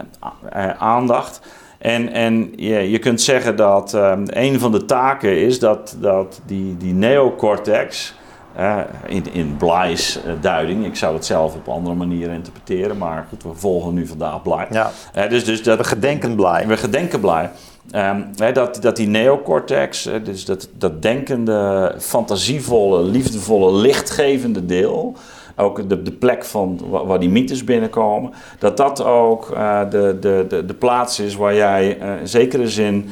[0.77, 1.41] aandacht.
[1.77, 6.41] En, en je, je kunt zeggen dat um, een van de taken is dat, dat
[6.45, 8.13] die, die neocortex
[8.59, 8.77] uh,
[9.07, 10.85] in, in Bly's uh, duiding.
[10.85, 14.65] Ik zou het zelf op andere manieren interpreteren, maar goed, we volgen nu vandaag Bly.
[14.69, 14.91] Ja.
[15.17, 16.67] Uh, dus, dus dat, we gedenken Bly.
[16.67, 17.49] We gedenken Bly.
[17.95, 25.15] Um, dat, dat die neocortex, dus dat, dat denkende, fantasievolle, liefdevolle, lichtgevende deel,
[25.55, 30.45] ook de, de plek van waar, die mythes binnenkomen, dat dat ook uh, de, de,
[30.49, 33.09] de, de plaats is waar jij uh, in zekere zin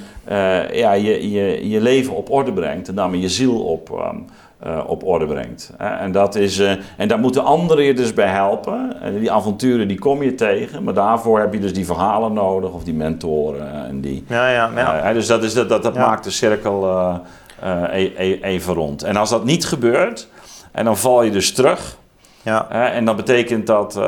[0.71, 4.25] ja, je, je, je leven op orde brengt en daarmee je ziel op, um,
[4.65, 5.73] uh, op orde brengt.
[5.77, 9.01] En, dat is, uh, en daar moeten anderen je dus bij helpen.
[9.01, 12.71] En die avonturen die kom je tegen, maar daarvoor heb je dus die verhalen nodig
[12.71, 13.85] of die mentoren.
[13.85, 15.09] En die, ja, ja, ja.
[15.09, 16.07] Uh, dus dat, is, dat, dat, dat ja.
[16.07, 16.87] maakt de cirkel
[17.91, 19.03] e, e, even rond.
[19.03, 20.27] En als dat niet gebeurt,
[20.71, 21.97] en dan val je dus terug.
[22.41, 22.69] Ja.
[22.69, 23.99] en dat betekent dat,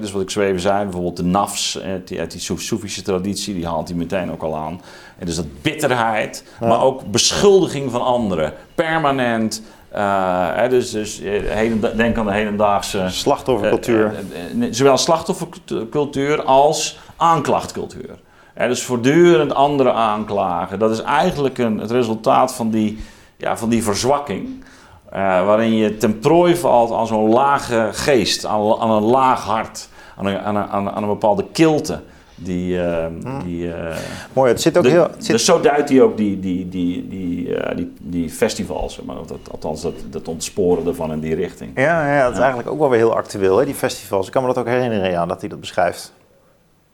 [0.00, 3.66] dus wat ik zo even zei, bijvoorbeeld de nafs, die, uit die Soefische traditie, die
[3.66, 4.80] haalt hij meteen ook al aan.
[5.18, 8.52] En dus dat bitterheid, maar ook beschuldiging van anderen.
[8.74, 9.62] Permanent
[9.94, 11.18] uh, hè, dus, dus
[11.48, 14.12] heden, denk aan de hedendaagse slachtoffercultuur.
[14.54, 18.10] Uh, uh, zowel slachtoffercultuur als aanklachtcultuur.
[18.54, 20.78] Dus voortdurend anderen aanklagen.
[20.78, 22.98] Dat is eigenlijk een, het resultaat van die,
[23.36, 24.64] ja, van die verzwakking.
[25.10, 29.88] eh, waarin je ten prooi valt aan zo'n lage geest, aan, aan een laag hart,
[30.16, 32.00] aan een, aan een, aan een- aan een bepaalde kilte.
[32.36, 33.06] Die, eh,
[33.44, 33.96] die, eh,
[34.32, 35.08] Mooi, het zit ook de- heel...
[35.18, 39.16] Zit, Dus zo duidt hij ook die, die, die, die, eh, die, die festivals, maar,
[39.26, 41.70] dat, althans dat, dat ontsporen ervan in die richting.
[41.74, 44.26] ja, ja, dat is eigenlijk ook wel weer heel actueel, hè, die festivals.
[44.26, 46.12] Ik kan me dat ook herinneren, ja, dat hij dat beschrijft.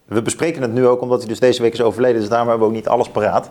[0.04, 2.66] We bespreken het nu ook omdat hij dus deze week is overleden, dus daarom hebben
[2.66, 3.50] we ook niet alles paraat.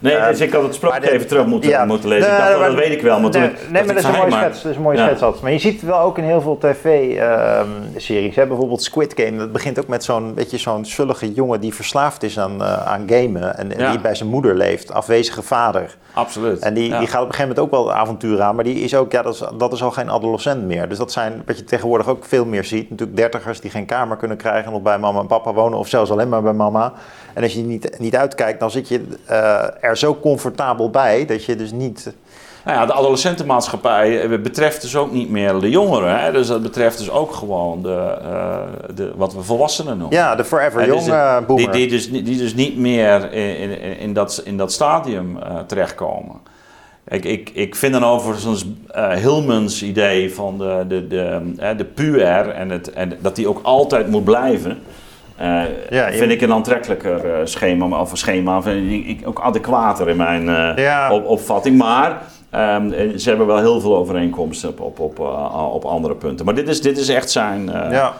[0.00, 1.84] Nee, Eh, dus ik had het sprookje even terug moeten, ja.
[1.84, 2.28] moeten lezen.
[2.30, 4.04] Nee, ik dacht, maar- dat weet ik wel, maar toen nee, nee, maar dat is
[4.04, 4.62] een mooie schets.
[4.62, 5.42] Dat is een mooie schets altijd.
[5.42, 8.34] Maar je ziet het wel ook in heel veel tv-series.
[8.34, 9.36] Bijvoorbeeld Squid Game.
[9.38, 13.02] Dat begint ook met zo'n beetje zo'n zullige jongen die verslaafd is aan, eh, aan
[13.06, 13.56] gamen.
[13.58, 14.92] En, die bij zijn moeder leeft.
[14.92, 15.96] Afwezige vader.
[16.14, 16.58] Absoluut.
[16.58, 18.54] En die, die gaat op een gegeven moment ook wel het avontuur aan.
[18.54, 20.88] Maar die is ook, ja, dat is, dat is al geen adolescent meer.
[20.88, 22.90] Dus dat zijn wat je tegenwoordig ook veel meer ziet.
[22.90, 24.64] Natuurlijk dertigers die geen kamer kunnen krijgen.
[24.64, 25.78] En nog bij mama en papa wonen.
[25.78, 26.92] Of zelfs alleen maar bij mama.
[27.34, 31.26] En als je niet, niet uitkijkt, dan zit je eh, er zo comfortabel bij.
[31.26, 32.12] Dat je dus niet...
[32.64, 36.20] Nou ja, de adolescentenmaatschappij eh, betreft dus ook niet meer de jongeren.
[36.20, 36.32] Hè?
[36.32, 38.58] Dus dat betreft dus ook gewoon de, eh,
[38.94, 40.16] de, wat we volwassenen noemen.
[40.16, 41.72] Ja, de forever Hè, young dus eh, die, boomer.
[41.72, 46.36] die, dus, niet- die dus niet meer in, in, in, dat, in dat stadium terechtkomen.
[47.08, 51.84] Ik, ik, ik vind dan overigens eh Hillmans idee van de, de, de, eh, de
[51.84, 54.78] puer en, het, en dat die ook altijd moet blijven.
[55.40, 59.40] Eh, Ja, je- vind ik een aantrekkelijker eh, schema, of een schema, vind ik, ook
[59.40, 61.12] adequater in mijn eh, Ja.
[61.12, 61.78] op, opvatting.
[61.78, 65.18] Maar ehm, eh, ze hebben wel heel veel overeenkomsten op, op, op,
[65.72, 66.44] op andere punten.
[66.44, 67.70] Maar dit is, dit is echt zijn.
[67.90, 68.12] ja.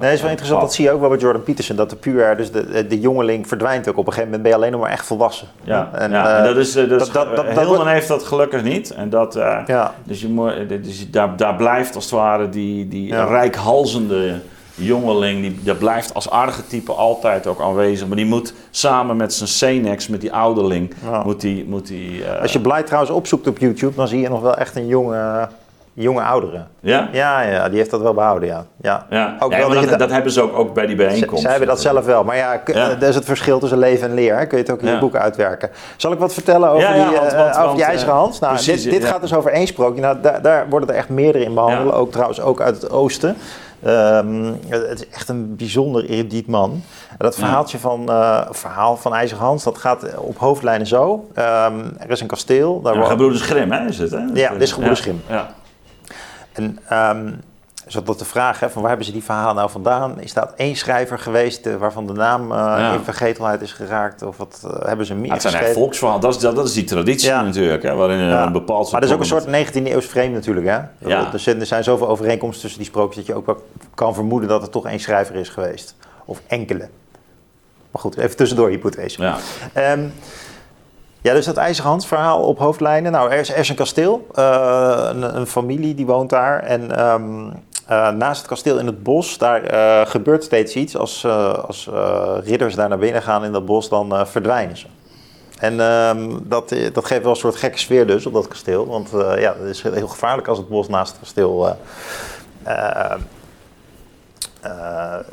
[0.00, 0.60] Nee, is wel interessant.
[0.60, 0.68] pad.
[0.68, 1.76] Dat zie je ook wel bij Jordan Peterson.
[1.76, 3.96] Dat de puer, dus de, jongeling verdwijnt ook.
[3.96, 5.46] Op een gegeven moment ben je alleen nog maar echt volwassen.
[5.62, 8.90] Ja, En, ja, en dat is, eh, dat dat- dat- wordt- heeft dat gelukkig niet.
[8.94, 9.34] En dat,
[9.66, 9.94] ja.
[10.04, 14.34] dus je moet, dus daar, daar blijft als het ware die, die rijkhalzende
[14.74, 18.06] jongeling, die, dat blijft als archetype altijd ook aanwezig.
[18.06, 20.94] Maar die moet samen met zijn Senex, met die ouderling,
[21.24, 21.64] moet die...
[21.68, 24.56] Moet die eh, Als je Blight trouwens opzoekt op YouTube, dan zie je nog wel
[24.56, 25.48] echt een jonge,
[25.92, 26.64] jonge oudere.
[26.80, 27.08] ja?
[27.12, 28.66] Ja, ja, die heeft dat wel behouden, ja.
[28.82, 29.06] ja.
[29.10, 31.42] Ja, Ook Ja, wel dat dat, hebben ze ook, ook bij die bijeenkomst.
[31.42, 32.24] zij hebben dat zelf wel.
[32.24, 32.88] Maar ja, Ja.
[32.94, 34.36] dat is het verschil tussen leven en leer.
[34.38, 34.46] hè.
[34.46, 35.70] Kun je het ook in je boek uitwerken.
[35.96, 38.40] Zal ik wat vertellen over, die, want- eh, want- over want, die ijzeren eh, hand?
[38.40, 40.00] Nou, precies, dit dit gaat dus over één sprookje.
[40.00, 41.94] Nou, daar, daar worden er echt meerdere in behandeld.
[41.94, 43.36] Ook trouwens ook uit het oosten.
[43.82, 46.82] Ehm, het is echt een bijzonder erudiet man.
[47.18, 51.28] Dat verhaaltje van, eh, verhaal van IJzeren Hans, dat gaat op hoofdlijnen zo.
[51.34, 52.80] Ehm, er is een kasteel.
[52.82, 54.24] Daar Ja, Gebroeders Grimm, hè, is het, hè?
[54.34, 55.20] Ja, dit is Gebroeders Grimm.
[55.28, 55.54] Ja.
[56.52, 57.32] En ehm
[57.86, 60.20] is dat de vraag, hè, van waar hebben ze die verhalen nou vandaan?
[60.20, 62.92] Is dat één schrijver geweest eh, waarvan de naam eh, Ja.
[62.92, 64.22] in vergetelheid is geraakt?
[64.22, 66.20] Of wat eh, hebben ze meer Ja, het zijn echt volksverhalen.
[66.22, 67.42] Dat is, dat, dat is die traditie Ja.
[67.42, 68.46] natuurlijk, hè, waarin Ja.
[68.46, 70.78] een bepaald Maar dat is ook een soort soort 19e eeuws frame natuurlijk, hè?
[71.08, 71.32] Ja.
[71.32, 74.48] Er, zijn, er zijn zoveel overeenkomsten tussen die sprookjes dat je ook wel kan vermoeden
[74.48, 75.96] dat er toch één schrijver is geweest.
[76.24, 76.88] Of enkele.
[77.90, 79.22] Maar goed, even tussendoor hypothese.
[79.22, 79.36] Ja.
[79.72, 80.04] Ehm,
[81.22, 83.12] ja, dus dat IJzerhand verhaal op hoofdlijnen.
[83.12, 84.26] Nou, er is, er is een kasteel.
[84.34, 86.60] een, een familie die woont daar.
[86.62, 87.50] En ehm,
[87.86, 90.96] eh, naast het kasteel in het bos, daar eh, gebeurt steeds iets.
[90.96, 91.90] Als, eh, als
[92.44, 94.86] ridders daar naar binnen gaan in dat bos, dan verdwijnen ze.
[95.58, 98.86] En ehm, dat, dat geeft wel een soort gekke sfeer dus op dat kasteel.
[98.86, 101.76] Want ja, het is heel gevaarlijk als het bos naast het kasteel...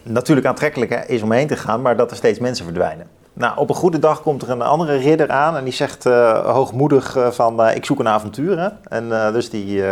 [0.03, 3.07] natuurlijk aantrekkelijk hè, is om heen te gaan, maar dat er steeds mensen verdwijnen.
[3.33, 6.03] Nou, op een goede dag komt er een andere ridder aan en die zegt
[6.43, 8.73] hoogmoedig van ik zoek een avontuur.
[8.83, 9.83] En dus die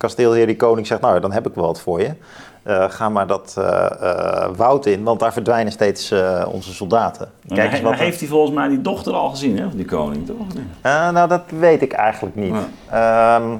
[0.00, 2.14] kasteelheer, die koning zegt nou dan heb ik wel wat voor je.
[2.62, 6.14] Eh, ga maar dat eh, woud in, want daar verdwijnen steeds
[6.46, 7.30] onze soldaten.
[7.46, 7.94] Kijk Kijk eens wat...
[7.94, 10.46] heeft hij volgens mij die dochter al gezien, hè, van die koning, toch?
[10.82, 12.54] Nou, dat weet ik eigenlijk niet.
[12.90, 13.56] Ehm,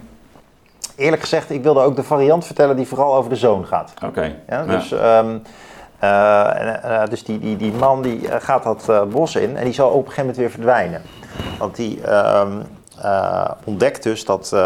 [0.96, 3.94] eerlijk gezegd, ik wilde ook de variant vertellen die vooral over de zoon gaat.
[4.04, 4.36] Oké.
[4.48, 5.36] Ja, dus ehm,
[6.00, 9.88] eh, eh, dus die, die, die man die gaat dat bos in en die zal
[9.88, 11.02] op een gegeven moment weer verdwijnen.
[11.58, 12.60] Want die ehm,
[13.02, 14.56] eh, ontdekt dus dat,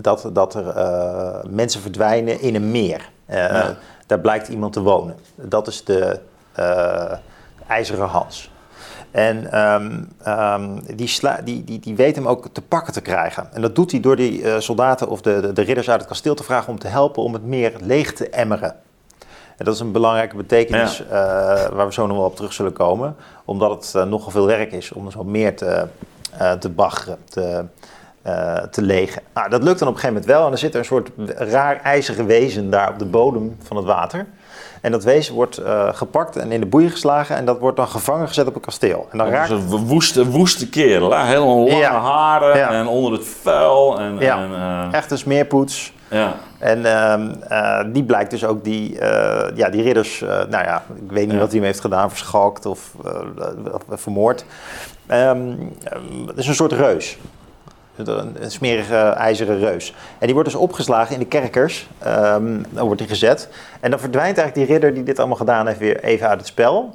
[0.00, 3.10] dat, dat er eh, mensen verdwijnen in een meer.
[3.26, 3.76] Eh, Ja.
[4.06, 5.16] Daar blijkt iemand te wonen.
[5.34, 6.20] Dat is de
[6.52, 7.12] eh,
[7.66, 8.50] IJzeren Hans.
[9.10, 13.48] En ehm, ehm, die, sla- die, die, die weet hem ook te pakken te krijgen.
[13.52, 16.34] En dat doet hij door die soldaten of de, de, de ridders uit het kasteel
[16.34, 18.74] te vragen om te helpen om het meer leeg te emmeren.
[19.56, 21.02] En dat is een belangrijke betekenis
[21.72, 23.16] waar we zo nog wel op terug zullen komen.
[23.44, 25.86] Omdat het nogal veel werk is om zo meer te,
[26.58, 27.64] te baggeren, te,
[28.30, 29.22] eh, te legen.
[29.34, 30.46] Nou, dat lukt dan op een gegeven moment wel.
[30.46, 34.26] En er zit een soort raar ijzeren wezen daar op de bodem van het water.
[34.80, 37.36] En dat wezen wordt eh, gepakt en in de boeien geslagen.
[37.36, 39.06] En dat wordt dan gevangen gezet op een kasteel.
[39.10, 39.50] En dan Dat is raakt...
[39.50, 41.24] een woeste, woeste kerel, hè?
[41.24, 42.00] helemaal lange Ja.
[42.00, 42.70] haren Ja.
[42.70, 43.98] en onder het vuil.
[44.00, 44.38] En, Ja.
[44.38, 45.92] en, eh, Echt een smeerpoets.
[46.08, 46.34] ja.
[46.58, 48.94] En ehm, eh, die blijkt dus ook die,
[49.54, 52.90] ja, die ridders, nou ja, ik weet niet wat hij hem heeft gedaan, verschalkt of
[53.88, 54.44] vermoord.
[55.06, 55.40] Ehm,
[56.26, 57.18] het is een soort reus.
[57.96, 59.94] Een, een smerige ijzeren reus.
[60.18, 61.88] En die wordt dus opgeslagen in de kerkers.
[61.98, 63.48] Ehm, dan wordt hij gezet.
[63.80, 66.48] En dan verdwijnt eigenlijk die ridder die dit allemaal gedaan heeft weer even uit het
[66.48, 66.94] spel.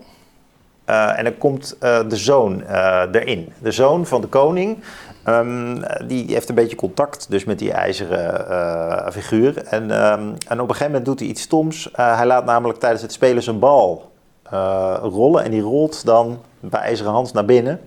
[0.86, 3.54] Eh, en dan komt eh, de zoon eh, erin.
[3.60, 4.78] De zoon van de koning.
[5.24, 9.64] ehm, die heeft een beetje contact dus met die ijzeren figuur.
[9.64, 11.90] En, ehm, en op een gegeven moment doet hij iets stoms.
[11.94, 14.12] Hij laat namelijk tijdens het spelen zijn bal
[15.02, 15.44] rollen.
[15.44, 17.80] En die rolt dan bij IJzeren Hans naar binnen.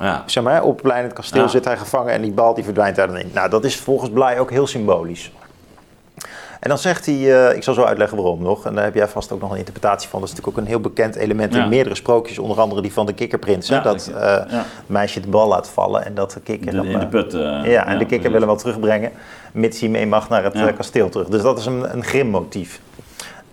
[0.00, 0.22] Ja.
[0.26, 1.48] Zeg maar, op het plein in het kasteel Ja.
[1.48, 3.30] zit hij gevangen en die bal die verdwijnt daar dan in.
[3.34, 5.32] Nou, dat is volgens Blij ook heel symbolisch.
[6.60, 7.14] En dan zegt hij,
[7.48, 9.58] eh, ik zal zo uitleggen waarom nog, en daar heb jij vast ook nog een
[9.58, 10.20] interpretatie van.
[10.20, 11.62] Dat is natuurlijk ook een heel bekend element Ja.
[11.62, 13.68] in meerdere sprookjes, onder andere die van de kikkerprins.
[13.68, 14.44] Ja, dat dat- eh, ja.
[14.56, 17.10] het meisje de bal laat vallen en dat de kikker De- dan, in de eh,
[17.10, 17.32] put.
[17.32, 18.22] ja, en de kikker precies.
[18.30, 19.12] willen wel terugbrengen,
[19.52, 21.26] mits hij mee mag naar het kasteel terug.
[21.28, 22.80] Dus dat is een, een grimmotief.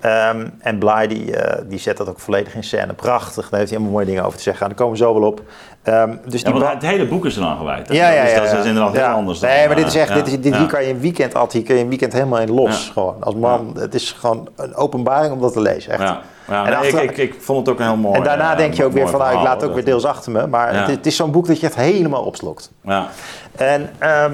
[0.04, 2.94] Ehm, en Bly die, eh, die zet dat ook volledig in scène.
[2.94, 4.68] Prachtig, daar heeft hij allemaal mooie dingen over te zeggen.
[4.68, 5.42] Daar komen we zo wel op.
[5.84, 7.88] Ehm, dus Ja, die het hele boek is eraan gewijd.
[7.88, 7.94] hè?
[7.94, 8.38] ja, ja, Dus ja.
[8.40, 8.64] dat is ja.
[8.64, 9.08] inderdaad Ja.
[9.08, 9.40] heel anders.
[9.40, 10.60] dan, Nee, maar dit is echt, ja, dit, is, dit, ja.
[10.60, 12.86] hier kan je een weekend, Ad, hier kun je een weekend helemaal in los.
[12.86, 12.92] Ja.
[12.94, 16.02] Gewoon, als man, het is gewoon een openbaring om dat te lezen, echt.
[16.02, 18.18] Ja, ja En nee, ik, ik, ik vond het ook heel mooi.
[18.18, 20.06] en daarna eh, denk je ook weer van, nou, ik laat het ook weer deels
[20.06, 20.48] achter me.
[20.48, 20.80] Maar Ja.
[20.80, 22.72] het, het is zo'n boek dat je echt helemaal opslokt.
[22.82, 23.08] Ja,
[23.56, 24.34] En ehm,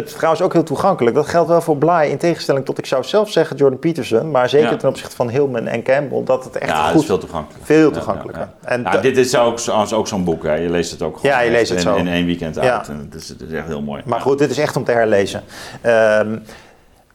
[0.00, 1.16] het is trouwens ook heel toegankelijk.
[1.16, 4.30] Dat geldt wel voor Bly, in tegenstelling tot, ik zou zelf zeggen, Jordan Peterson.
[4.30, 4.76] Maar zeker Ja.
[4.76, 7.66] ten opzichte van Hillman en Campbell, dat het echt ja goed is veel toegankelijker.
[7.66, 8.42] veel Ja, toegankelijker.
[8.42, 8.68] ja, ja.
[8.68, 9.58] En Ja, dit is ook,
[9.94, 10.42] ook zo'n boek.
[10.42, 10.54] Hè.
[10.54, 11.94] Je leest het ook gewoon Ja, je leest het in, zo.
[11.96, 12.76] in één weekend Ja.
[12.78, 12.88] uit.
[12.88, 14.02] En het, is, het is echt heel mooi.
[14.06, 15.42] Maar goed, dit is echt om te herlezen.
[15.80, 16.36] Ehm,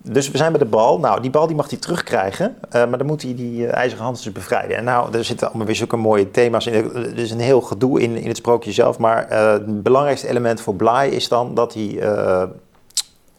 [0.03, 0.99] dus we zijn bij de bal.
[0.99, 2.55] Nou, die bal die mag hij terugkrijgen.
[2.69, 4.77] eh, maar dan moet hij die eh, ijzeren hand dus bevrijden.
[4.77, 6.73] En nou, er zitten allemaal weer zulke mooie thema's in.
[6.93, 8.97] Er is een heel gedoe in, in het sprookje zelf.
[8.97, 11.99] Maar eh, het belangrijkste element voor Bly is dan dat hij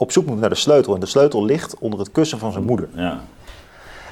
[0.00, 0.94] op zoek moet naar de sleutel.
[0.94, 2.88] En de sleutel ligt onder het kussen van zijn moeder.
[2.94, 3.20] Ja.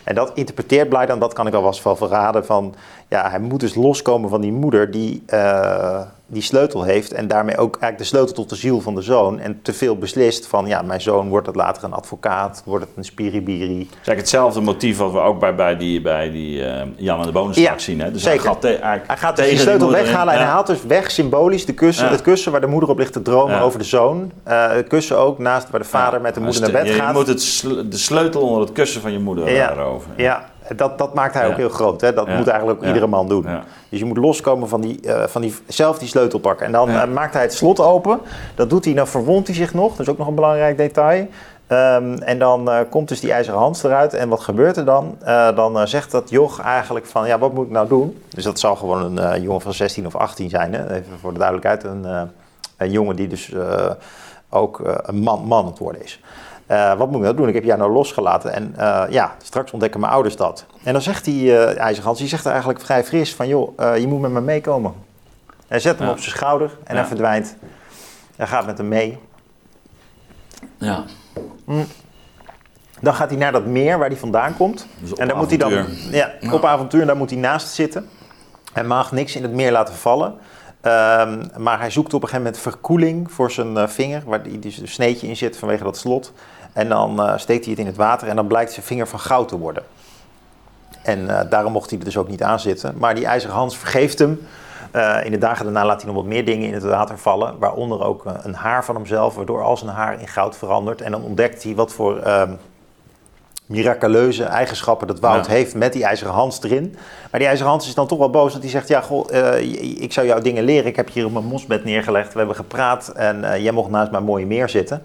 [0.04, 2.74] En dat interpreteert Bly dan, dat kan ik alvast wel verraden, van
[3.08, 7.56] ja, hij moet dus loskomen van die moeder die die, die sleutel heeft en daarmee
[7.56, 9.38] ook eigenlijk de sleutel tot de ziel van de zoon.
[9.38, 12.92] En te veel beslist van ja, mijn zoon wordt het later een advocaat, wordt het
[12.96, 13.78] een spiribiri.
[13.78, 17.20] Het is eigenlijk hetzelfde motief wat we ook bij, bij die, bij die eh, Jan
[17.20, 18.00] en de Bonus Ja, zien.
[18.00, 18.12] Hè?
[18.12, 18.40] Dus zeker.
[18.40, 20.44] Hij gaat, te- Hij gaat dus tegen die sleutel weghalen en Ja.
[20.44, 22.10] hij haalt dus weg symbolisch de kussen, Ja.
[22.10, 24.32] het kussen waar de moeder op ligt te dromen over de zoon.
[24.42, 26.92] Eh, het kussen ook naast waar de vader met de moeder naar ste- bed je,
[27.00, 27.08] gaat.
[27.08, 29.74] Je moet het de sleutel onder het kussen van je moeder Ja.
[30.16, 30.44] Ja,
[30.76, 31.50] dat, dat maakt hij Ja.
[31.50, 32.00] ook heel groot.
[32.00, 32.12] Hè?
[32.12, 32.36] Dat Ja.
[32.36, 33.46] moet eigenlijk ook iedere man doen.
[33.88, 36.66] Dus je moet loskomen van, die, eh, van die, zelf die sleutel pakken.
[36.66, 38.20] En dan eh, maakt hij het slot open.
[38.54, 39.90] Dat doet hij, dan verwondt hij zich nog.
[39.90, 41.26] Dat is ook nog een belangrijk detail.
[41.66, 44.14] Ehm, en dan eh, komt dus die ijzeren hand eruit.
[44.14, 45.18] En wat gebeurt er dan?
[45.54, 48.22] Dan zegt dat joch eigenlijk van, ja, wat moet ik nou doen?
[48.28, 50.74] Dus dat zal gewoon een jongen van 16 of 18 zijn.
[50.74, 50.90] Hè?
[50.94, 51.84] Even voor de duidelijkheid.
[51.84, 52.06] Een,
[52.76, 53.52] een jongen die dus
[54.50, 56.20] ook een man, man aan het worden is.
[56.68, 57.48] Eh, wat moet ik nou doen?
[57.48, 58.52] Ik heb jou nou losgelaten.
[58.52, 60.66] En eh, ja, straks ontdekken mijn ouders dat.
[60.82, 63.48] En dan zegt die uh, IJzergans, die zegt er eigenlijk vrij fris van...
[63.48, 64.92] joh, je moet met me meekomen.
[65.68, 66.12] Hij zet hem Ja.
[66.12, 67.00] op zijn schouder en Ja.
[67.00, 67.56] hij verdwijnt.
[68.36, 69.18] Hij gaat met hem mee.
[70.78, 71.04] Ja.
[73.00, 74.86] Dan gaat hij naar dat meer waar hij vandaan komt.
[75.00, 75.72] Dus en daar moet hij dan
[76.10, 76.52] ja, Ja.
[76.52, 78.08] op avontuur, en daar moet hij naast zitten.
[78.72, 80.34] Hij mag niks in het meer laten vallen.
[80.80, 84.58] Ehm, maar hij zoekt op een gegeven moment verkoeling voor zijn eh, vinger, waar die,
[84.58, 86.32] dus een sneetje in zit vanwege dat slot.
[86.72, 89.18] En dan eh, steekt hij het in het water en dan blijkt zijn vinger van
[89.18, 89.82] goud te worden.
[91.02, 92.94] En eh, daarom mocht hij er dus ook niet aan zitten.
[92.98, 94.46] Maar die ijzeren Hans vergeeft hem.
[94.90, 97.58] Eh, in de dagen daarna laat hij nog wat meer dingen in het water vallen.
[97.58, 101.00] Waaronder ook een haar van hemzelf, waardoor al zijn haar in goud verandert.
[101.00, 102.52] En dan ontdekt hij wat voor ehm,
[103.66, 105.52] miraculeuze eigenschappen dat Wout Ja.
[105.52, 106.96] heeft met die ijzeren Hans erin.
[107.30, 108.88] Maar die ijzeren Hans is dan toch wel boos, want die zegt...
[108.88, 109.28] ja, goh,
[109.98, 110.86] ik zou jou dingen leren.
[110.86, 112.32] Ik heb je hier op mijn mosbed neergelegd.
[112.32, 115.02] We hebben gepraat en jij mocht naast mijn mooie meer zitten.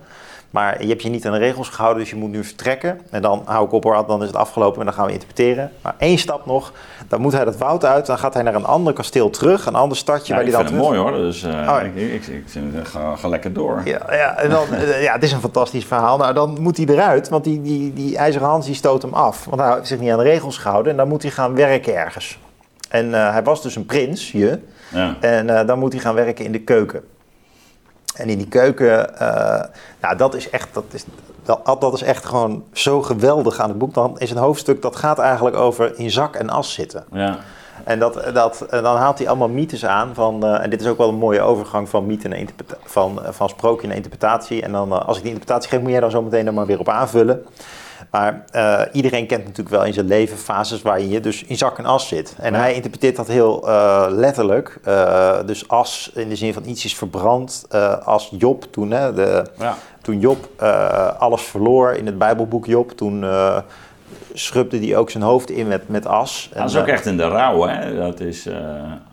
[0.54, 3.01] Maar je hebt je niet aan de regels gehouden, dus je moet nu vertrekken.
[3.10, 5.72] En dan hou ik op hoor, dan is het afgelopen en dan gaan we interpreteren.
[5.82, 6.72] Maar één stap nog,
[7.08, 8.06] dan moet hij dat woud uit.
[8.06, 10.66] Dan gaat hij naar een ander kasteel terug, een ander stadje Ja, waar ik hij
[10.66, 11.22] vind dan het mooi hoor.
[11.22, 11.82] Dus eh, ja.
[11.82, 12.43] ik, ik, ik
[12.84, 13.82] ga, ga lekker door.
[13.86, 16.18] Ja, ja, en dan, eh, ja, het is een fantastisch verhaal.
[16.18, 19.45] Nou, dan moet hij eruit, want die, die, die ijzeren Hans die stoot hem af.
[19.45, 21.95] Want hij heeft zich niet aan de regels gehouden en dan moet hij gaan werken
[21.95, 22.39] ergens.
[22.89, 24.60] En eh, hij was dus een prins, je.
[24.89, 25.16] Ja.
[25.20, 27.04] En dan moet hij gaan werken in de keuken.
[28.14, 29.64] En in die keuken, eh,
[30.01, 31.05] nou dat is echt, dat is,
[31.43, 33.93] dat, dat is echt gewoon zo geweldig aan het boek.
[33.93, 37.03] Dan is een hoofdstuk dat gaat eigenlijk over in zak en as zitten.
[37.11, 37.38] Ja.
[37.84, 40.88] En dat, dat, en dan haalt hij allemaal mythes aan van, eh, en dit is
[40.88, 44.61] ook wel een mooie overgang van mythe interpreta- van, eh, van sprookje naar interpretatie.
[44.61, 46.80] En dan, als ik die interpretatie geef, moet jij dan zo meteen er maar weer
[46.80, 47.45] op aanvullen.
[48.14, 51.78] Maar uh, iedereen kent natuurlijk wel in zijn leven fases waarin je dus in zak
[51.78, 52.36] en as zit.
[52.39, 54.80] En hij interpreteert dat heel uh, letterlijk.
[54.88, 57.68] Uh, dus as in de zin van iets is verbrand.
[58.03, 59.78] als Job toen, hè, de, ja.
[60.01, 60.64] toen Job
[61.18, 63.26] alles verloor in het Bijbelboek Job, toen
[64.34, 66.49] schrubde hij ook zijn hoofd in met, met as.
[66.53, 67.95] dat is ook echt in de rouw, hè?
[67.95, 68.43] Dat is,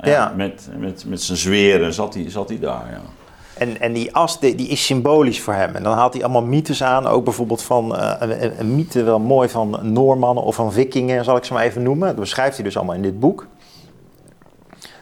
[0.03, 3.20] ja, Met, met, met zijn zweren zat hij, zat hij daar, ja.
[3.61, 5.75] En, en die as die, is symbolisch voor hem.
[5.75, 7.07] En dan haalt hij allemaal mythes aan.
[7.07, 11.37] Ook bijvoorbeeld van uh, een, een, mythe wel mooi van Noormannen of van vikingen, zal
[11.37, 12.09] ik ze maar even noemen.
[12.09, 13.47] Dat beschrijft hij dus allemaal in dit boek.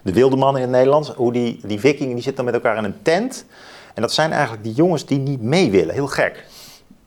[0.03, 1.09] De wilde mannen in het Nederlands.
[1.09, 3.45] Hoe die, die vikingen die zitten dan met elkaar in een tent.
[3.95, 5.95] En dat zijn eigenlijk die jongens die niet mee willen.
[5.95, 6.45] Heel gek.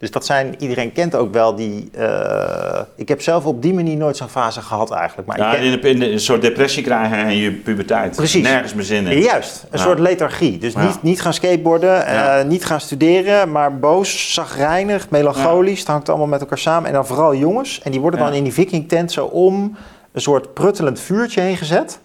[0.02, 1.90] Dus dat zijn, iedereen kent ook wel die.
[1.98, 5.28] Uh, ik heb zelf op die manier nooit zo'n fase gehad eigenlijk.
[5.28, 8.16] Maar ja, in, in, een soort depressie krijgen in je puberteit.
[8.16, 8.44] Precies.
[8.44, 9.20] Nergens meer zin in.
[9.20, 10.58] Juist, een soort lethargie.
[10.58, 10.86] Dus Ja.
[10.86, 15.80] niet, niet gaan skateboarden, eh, niet gaan studeren, maar boos, zagrijnig, melancholisch.
[15.80, 16.88] Het hangt allemaal met elkaar samen.
[16.88, 17.82] En dan vooral jongens.
[17.82, 19.78] En die worden dan in die vikingtent zo om
[20.12, 22.00] een soort pruttelend vuurtje heen gezet.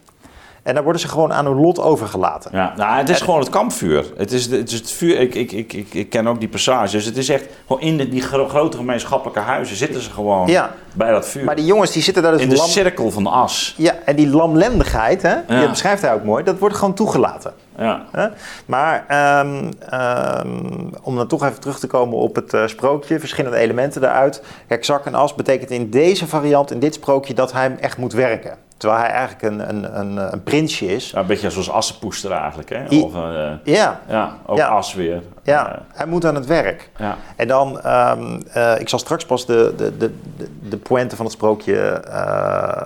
[0.67, 2.51] En dan worden ze gewoon aan hun lot overgelaten.
[2.55, 4.05] Ja, nou, het is gewoon het kampvuur.
[4.17, 5.21] Het is, het, is het vuur.
[5.21, 6.91] Ik, ik, ik, ik, ik ken ook die passages.
[6.93, 10.47] Dus het is echt gewoon in de, die gro- grote gemeenschappelijke huizen zitten ze gewoon
[10.47, 10.71] Ja.
[10.95, 11.45] bij dat vuur.
[11.45, 13.75] Maar die jongens die zitten daar dus in de lam- cirkel van de as.
[13.77, 15.69] Ja, en die lamlendigheid, hè, Ja.
[15.71, 17.53] beschrijft hij ook mooi, dat wordt gewoon toegelaten.
[17.79, 18.05] Ja.
[18.13, 18.27] Hè?
[18.67, 23.57] Maar ehm, ehm, om dan toch even terug te komen op het eh, sprookje, verschillende
[23.57, 24.43] elementen daaruit.
[24.69, 27.97] Kijk, zak en as betekent in deze variant, in dit sprookje, dat hij hem echt
[27.99, 28.57] moet werken.
[28.77, 31.11] Terwijl hij eigenlijk een, een, een, een prinsje is.
[31.11, 32.69] Ja, een beetje zoals assenpoester eigenlijk.
[32.69, 32.85] Hè?
[32.91, 34.69] I- Of, eh, Ja, ja, ook Ja.
[34.69, 35.23] as weer.
[35.43, 36.91] ja, hij moet aan het werk.
[36.97, 37.17] Eh, ja.
[37.37, 40.13] En dan, ehm, eh, ik zal straks pas de, de, de,
[40.69, 42.83] de, pointe van het sprookje eh,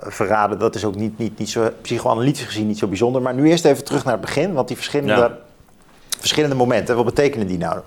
[0.00, 0.58] verraden.
[0.58, 3.22] Dat is ook niet, niet, niet zo psychoanalytisch gezien niet zo bijzonder.
[3.22, 5.36] Maar nu eerst even terug naar het begin, want die verschillende.
[6.22, 7.80] Verschillende momenten, wat betekenen die nou?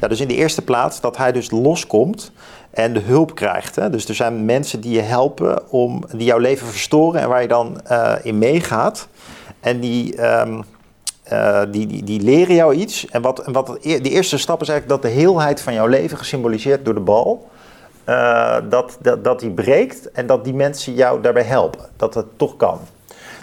[0.00, 2.32] Ja, dus in de eerste plaats dat hij dus loskomt
[2.70, 3.76] en de hulp krijgt.
[3.76, 3.90] Hè?
[3.90, 7.48] Dus er zijn mensen die je helpen, om, die jouw leven verstoren en waar je
[7.48, 9.08] dan eh, in meegaat.
[9.60, 10.62] En die, ehm,
[11.22, 13.06] eh, die, die, die leren jou iets.
[13.06, 16.18] En wat, wat eer- de eerste stap is eigenlijk dat de heelheid van jouw leven,
[16.18, 17.48] gesymboliseerd door de bal,
[18.04, 21.84] eh, dat, dat, dat die breekt en dat die mensen jou daarbij helpen.
[21.96, 22.78] Dat het toch kan.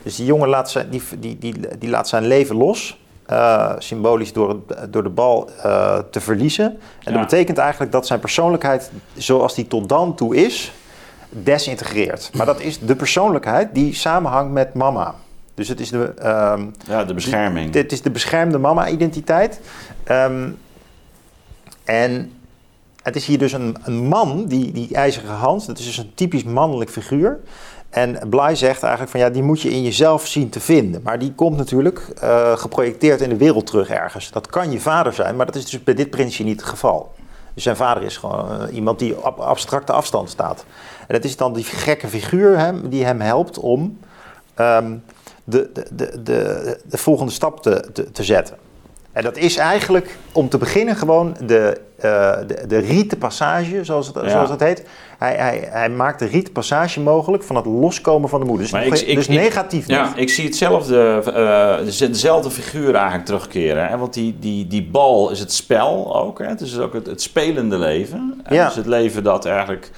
[0.03, 3.01] Dus die jongen laat zijn, die, die, die, die laat zijn leven los.
[3.25, 6.65] Eh, symbolisch door, het- door de bal eh, te verliezen.
[7.03, 10.73] En dat betekent eigenlijk dat zijn persoonlijkheid, zoals die tot dan toe is,
[11.29, 12.29] desintegreert.
[12.33, 15.15] Maar dat is de persoonlijkheid die samenhangt met mama.
[15.53, 17.71] Dus het is de, ehm, ja, de bescherming.
[17.71, 19.59] dit is de beschermde mama-identiteit.
[20.03, 20.49] Ehm,
[21.83, 22.31] en
[23.03, 26.11] het is hier dus een, een man, die, die ijzeren Hans, dat is dus een
[26.15, 27.39] typisch mannelijk figuur.
[27.93, 31.01] En Bly zegt eigenlijk van ja, die moet je in jezelf zien te vinden.
[31.03, 34.31] Maar die komt natuurlijk eh, geprojecteerd in de wereld terug ergens.
[34.31, 37.11] Dat kan je vader zijn, maar dat is dus bij dit prinsje niet het geval.
[37.53, 40.65] Dus zijn vader is gewoon eh, iemand die op abstracte afstand staat.
[41.07, 43.99] En dat is dan die gekke figuur hè, die hem helpt om
[44.53, 44.95] ehm,
[45.43, 48.57] de, de, de, de, de volgende stap te, te, te zetten.
[49.11, 51.81] En dat is eigenlijk om te beginnen gewoon de,
[52.47, 54.29] de, de riete passage, zoals het, Ja.
[54.29, 54.83] zoals het heet.
[55.17, 58.63] Hij, hij, hij maakt de riete passage mogelijk van het loskomen van de moeder.
[58.63, 60.17] Dus, Maar nog- ik- ik- dus ik- negatief Ja, niet.
[60.17, 63.87] ik zie hetzelfde, eh, deze- dezelfde figuur eigenlijk terugkeren.
[63.87, 63.97] Hè?
[63.97, 66.39] Want die, die, die bal is het spel ook.
[66.39, 66.45] Hè?
[66.47, 68.41] Het is ook het, het spelende leven.
[68.43, 68.55] Hè?
[68.55, 68.65] Ja.
[68.65, 69.91] Dus het leven dat eigenlijk,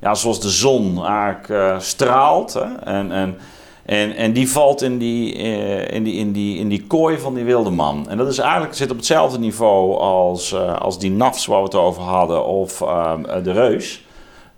[0.00, 2.52] ja, zoals de zon eigenlijk eh, straalt.
[2.54, 2.74] Hè?
[2.84, 3.36] En, en,
[3.84, 7.34] en, en die valt in die, eh, in, die, in, die, in die kooi van
[7.34, 8.08] die wilde man.
[8.08, 11.64] En dat is eigenlijk, zit op hetzelfde niveau als, eh, als die nafs waar we
[11.64, 12.46] het over hadden.
[12.46, 14.04] Of eh, de reus.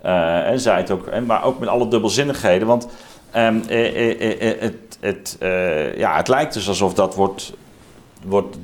[0.02, 2.66] En zij het ook, en, maar ook met alle dubbelzinnigheden.
[2.66, 2.88] Want
[3.30, 5.36] ehm, eh, eh, eh, eh, het, het,
[5.96, 7.52] ja, het lijkt dus alsof dat wordt,
[8.24, 8.56] wordt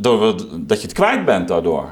[0.00, 1.90] dat, dat je het kwijt bent daardoor.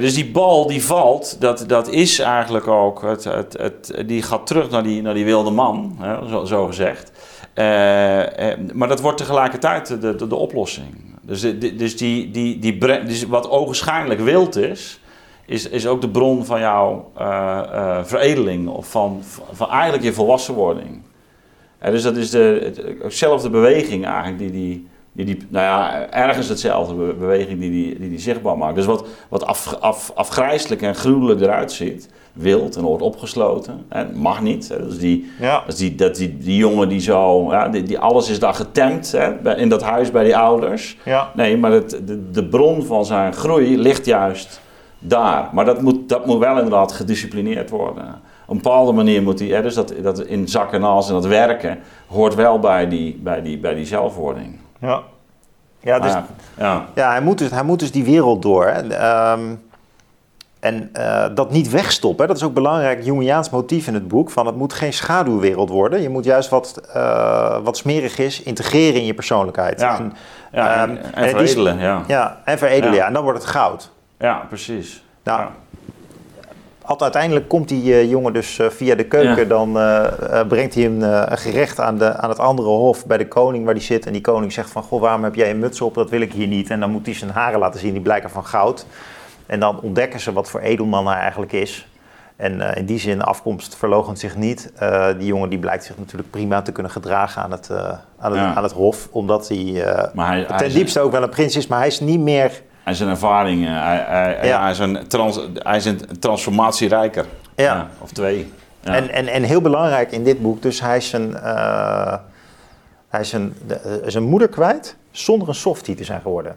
[0.00, 4.46] Dus die bal die valt, dat, dat is eigenlijk ook, het, het, het, die gaat
[4.46, 7.12] terug naar die, naar die wilde man, hè, zo, zo gezegd.
[7.54, 10.94] Eh, eh, maar dat wordt tegelijkertijd de, de, oplossing.
[11.22, 11.40] Dus,
[11.76, 15.00] dus, die, die, die, dus wat ogenschijnlijk wild is,
[15.46, 19.20] is, is ook de bron van jouw eh, veredeling of van,
[19.52, 21.02] van eigenlijk je volwassenwording.
[21.78, 26.06] En dus dat is de, het- hetzelfde beweging eigenlijk die die, die, die nou ja,
[26.10, 28.74] ergens hetzelfde be- beweging die die, die, die zichtbaar maakt.
[28.74, 34.04] Dus wat, wat af, af, afgrijselijk en gruwelijk eruit ziet, wild en wordt opgesloten, hè,
[34.12, 34.68] mag niet.
[34.68, 35.62] Hè, dus die, Ja.
[35.66, 39.12] is die, dat die, die jongen die zo, ja, die, die alles is daar getemd
[39.12, 40.96] hè, in dat huis bij die ouders.
[41.04, 41.30] Ja.
[41.34, 44.60] Nee, maar het, de, de bron van zijn groei ligt juist
[44.98, 45.48] daar.
[45.52, 48.04] Maar dat moet, dat moet wel inderdaad gedisciplineerd worden.
[48.46, 51.14] Op een bepaalde manier moet hij, hè, dus dat, dat in zak en as en
[51.14, 54.62] dat werken, hoort wel bij die, bij die, bij die zelfwording.
[54.80, 55.02] Ja.
[55.80, 56.26] Ja, dus, ja.
[56.56, 56.86] ja.
[56.94, 58.66] Ja, hij moet dus, hij moet dus die wereld door.
[58.66, 58.88] hè.
[58.94, 59.54] Ehm,
[60.60, 64.30] En uh, dat niet wegstoppen, dat is ook belangrijk Jungiaans motief in het boek.
[64.30, 66.00] Van het moet geen schaduwwereld worden.
[66.02, 69.80] Je moet juist wat, uh, wat smerig is integreren in je persoonlijkheid.
[69.80, 70.12] Ja, en,
[70.52, 71.78] ja, en, um, en veredelen.
[71.78, 72.02] Ja.
[72.06, 73.06] ja, en veredelen, ja.
[73.06, 73.90] En dan wordt het goud.
[74.18, 75.04] Ja, precies.
[75.22, 75.48] Nou,
[77.02, 79.48] uiteindelijk komt die uh, jongen dus via de keuken.
[79.48, 79.72] Dan
[80.48, 83.74] brengt hij een, een gerecht aan, de, aan het andere hof bij de koning waar
[83.74, 84.06] die zit.
[84.06, 85.94] En die koning zegt van, goh, waarom heb jij een muts op?
[85.94, 86.70] Dat wil ik hier niet.
[86.70, 88.86] En dan moet hij zijn haren laten zien, die blijken van goud.
[89.46, 91.88] En dan ontdekken ze wat voor edelman hij eigenlijk is.
[92.36, 94.72] En uh, in die zin, afkomst verlogent zich niet.
[94.82, 97.78] Uh, die jongen die blijkt zich natuurlijk prima te kunnen gedragen aan het, uh,
[98.18, 98.54] aan het, ja.
[98.54, 99.08] aan het hof.
[99.10, 99.82] Omdat hij,
[100.46, 102.62] ten hij diepste ook wel een prins is, maar hij is niet meer...
[102.84, 104.62] Hij is een ervaring, hij, hij, ja.
[104.62, 107.26] hij, is een trans, hij is een transformatierijker.
[107.56, 107.88] Ja.
[107.98, 108.52] of twee.
[108.80, 108.94] Ja.
[108.94, 111.34] En, en, en heel belangrijk in dit boek, dus hij is zijn,
[113.08, 116.56] hij is zijn, de, zijn moeder kwijt zonder een softie te zijn geworden.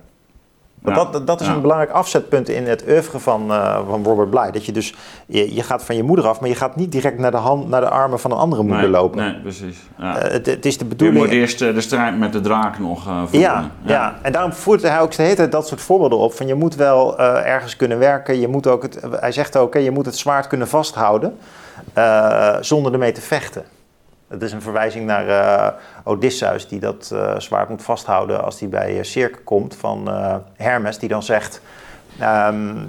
[0.82, 1.12] Want ja.
[1.12, 4.52] dat, dat is een belangrijk afzetpunt in het oeuvre van, uh, van Robert Bly.
[4.52, 7.18] Dat je dus, je, je, gaat van je moeder af, maar je gaat niet direct
[7.18, 9.18] naar de, hand, naar de armen van een andere moeder nee, lopen.
[9.18, 9.78] Nee, precies.
[9.98, 10.26] Ja.
[10.26, 11.20] Uh, het, het, is de bedoeling...
[11.20, 13.40] Je moet eerst uh, de strijd met de draak nog voeren.
[13.40, 14.16] Ja, ja, ja.
[14.22, 16.34] en daarom voert hij ook de hele tijd dat soort voorbeelden op.
[16.34, 18.40] Van je moet wel ergens kunnen werken.
[18.40, 21.38] Je moet ook het, hij zegt ook, je moet het zwaard kunnen vasthouden
[22.62, 23.64] zonder ermee te vechten.
[24.28, 25.68] Het is een verwijzing naar uh,
[26.04, 30.10] Odysseus, die dat uh, zwaard moet vasthouden als hij bij uh, Circe komt, van
[30.56, 31.62] Hermes, die dan zegt:
[32.22, 32.88] um,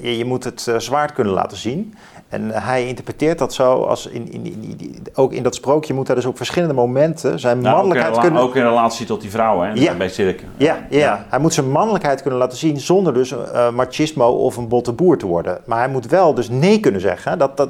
[0.00, 1.94] je, je, moet het zwaard kunnen laten zien.
[2.28, 6.16] En hij interpreteert dat zo als in, in, in, ook in dat sprookje moet hij
[6.16, 8.42] dus op verschillende momenten zijn nou, mannelijkheid ook kunnen.
[8.42, 9.74] Ook in relatie tot die vrouwen, hè?
[9.74, 9.94] Ja.
[9.94, 10.44] bij Circe.
[10.56, 13.34] Ja, ja, ja, hij moet zijn mannelijkheid kunnen laten zien zonder dus
[13.74, 15.60] machismo of een botte boer te worden.
[15.64, 17.38] Maar hij moet wel dus nee kunnen zeggen.
[17.38, 17.68] Dat, dat,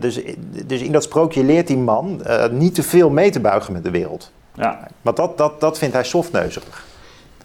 [0.00, 0.20] dus,
[0.66, 3.84] dus in dat sprookje leert die man uh, niet te veel mee te buigen met
[3.84, 4.32] de wereld.
[4.54, 4.88] Ja.
[5.02, 6.84] Want dat, dat, dat vindt hij softneuzig.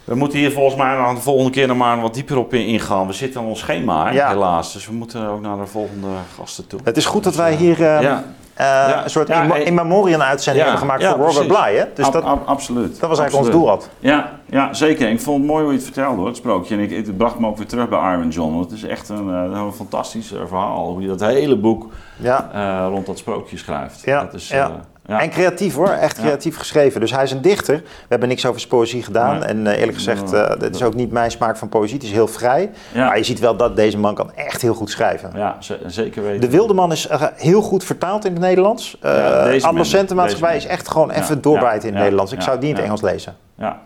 [0.04, 3.08] We moeten hier volgens mij de volgende keer nog maar wat dieper op ingaan.
[3.08, 4.28] We zitten aan ons schema, ja.
[4.28, 4.74] helaas.
[4.74, 6.80] Dus we moeten ook naar de volgende gasten toe.
[6.84, 8.24] Het is goed dat wij hier uh, ja.
[8.60, 9.04] Uh, ja.
[9.04, 11.76] een soort ja, in, in memoriam uitzending hebben gemaakt voor Robert Bly.
[11.76, 11.86] Hè?
[11.94, 13.00] Dus Ab, dat, ab, absoluut.
[13.00, 13.70] Dat was eigenlijk absoluut.
[13.70, 13.90] ons doel.
[13.90, 13.90] Had.
[14.00, 15.10] Ja, ja, zeker.
[15.10, 16.76] Ik vond het mooi hoe je het vertelde, hoor, het sprookje.
[16.76, 18.54] En ik, het bracht me ook weer terug bij Iron John.
[18.54, 20.92] Want het is echt een, een fantastisch verhaal.
[20.92, 22.50] Hoe je dat hele boek ja.
[22.56, 24.02] uh, rond dat sprookje schrijft.
[24.02, 24.68] Ja, dat is, ja.
[24.68, 24.74] Uh,
[25.10, 25.22] ja.
[25.22, 26.60] En creatief hoor, echt creatief ja.
[26.60, 27.00] geschreven.
[27.00, 27.76] Dus hij is een dichter.
[27.76, 29.44] We hebben niks over poëzie gedaan.
[29.44, 31.96] En uh, eerlijk gezegd, uh, het is ook niet mijn smaak van poëzie.
[31.96, 32.72] Het is heel vrij.
[32.94, 33.06] Ja.
[33.06, 35.32] Maar je ziet wel dat deze man kan echt heel goed schrijven.
[35.36, 36.42] Ja, zeker weten.
[36.42, 38.98] De Wilde Man is uh, heel goed vertaald in het Nederlands.
[39.06, 42.32] Uh, Adolescentenmaatschappij is echt gewoon even doorbijten in het Nederlands.
[42.32, 43.36] Ik zou die in het Engels lezen.
[43.58, 43.80] Ja.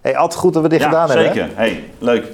[0.00, 1.24] Hey, altijd goed dat we dit gedaan zeker.
[1.24, 1.42] hebben.
[1.42, 1.58] Zeker.
[1.58, 2.24] Hey, leuk.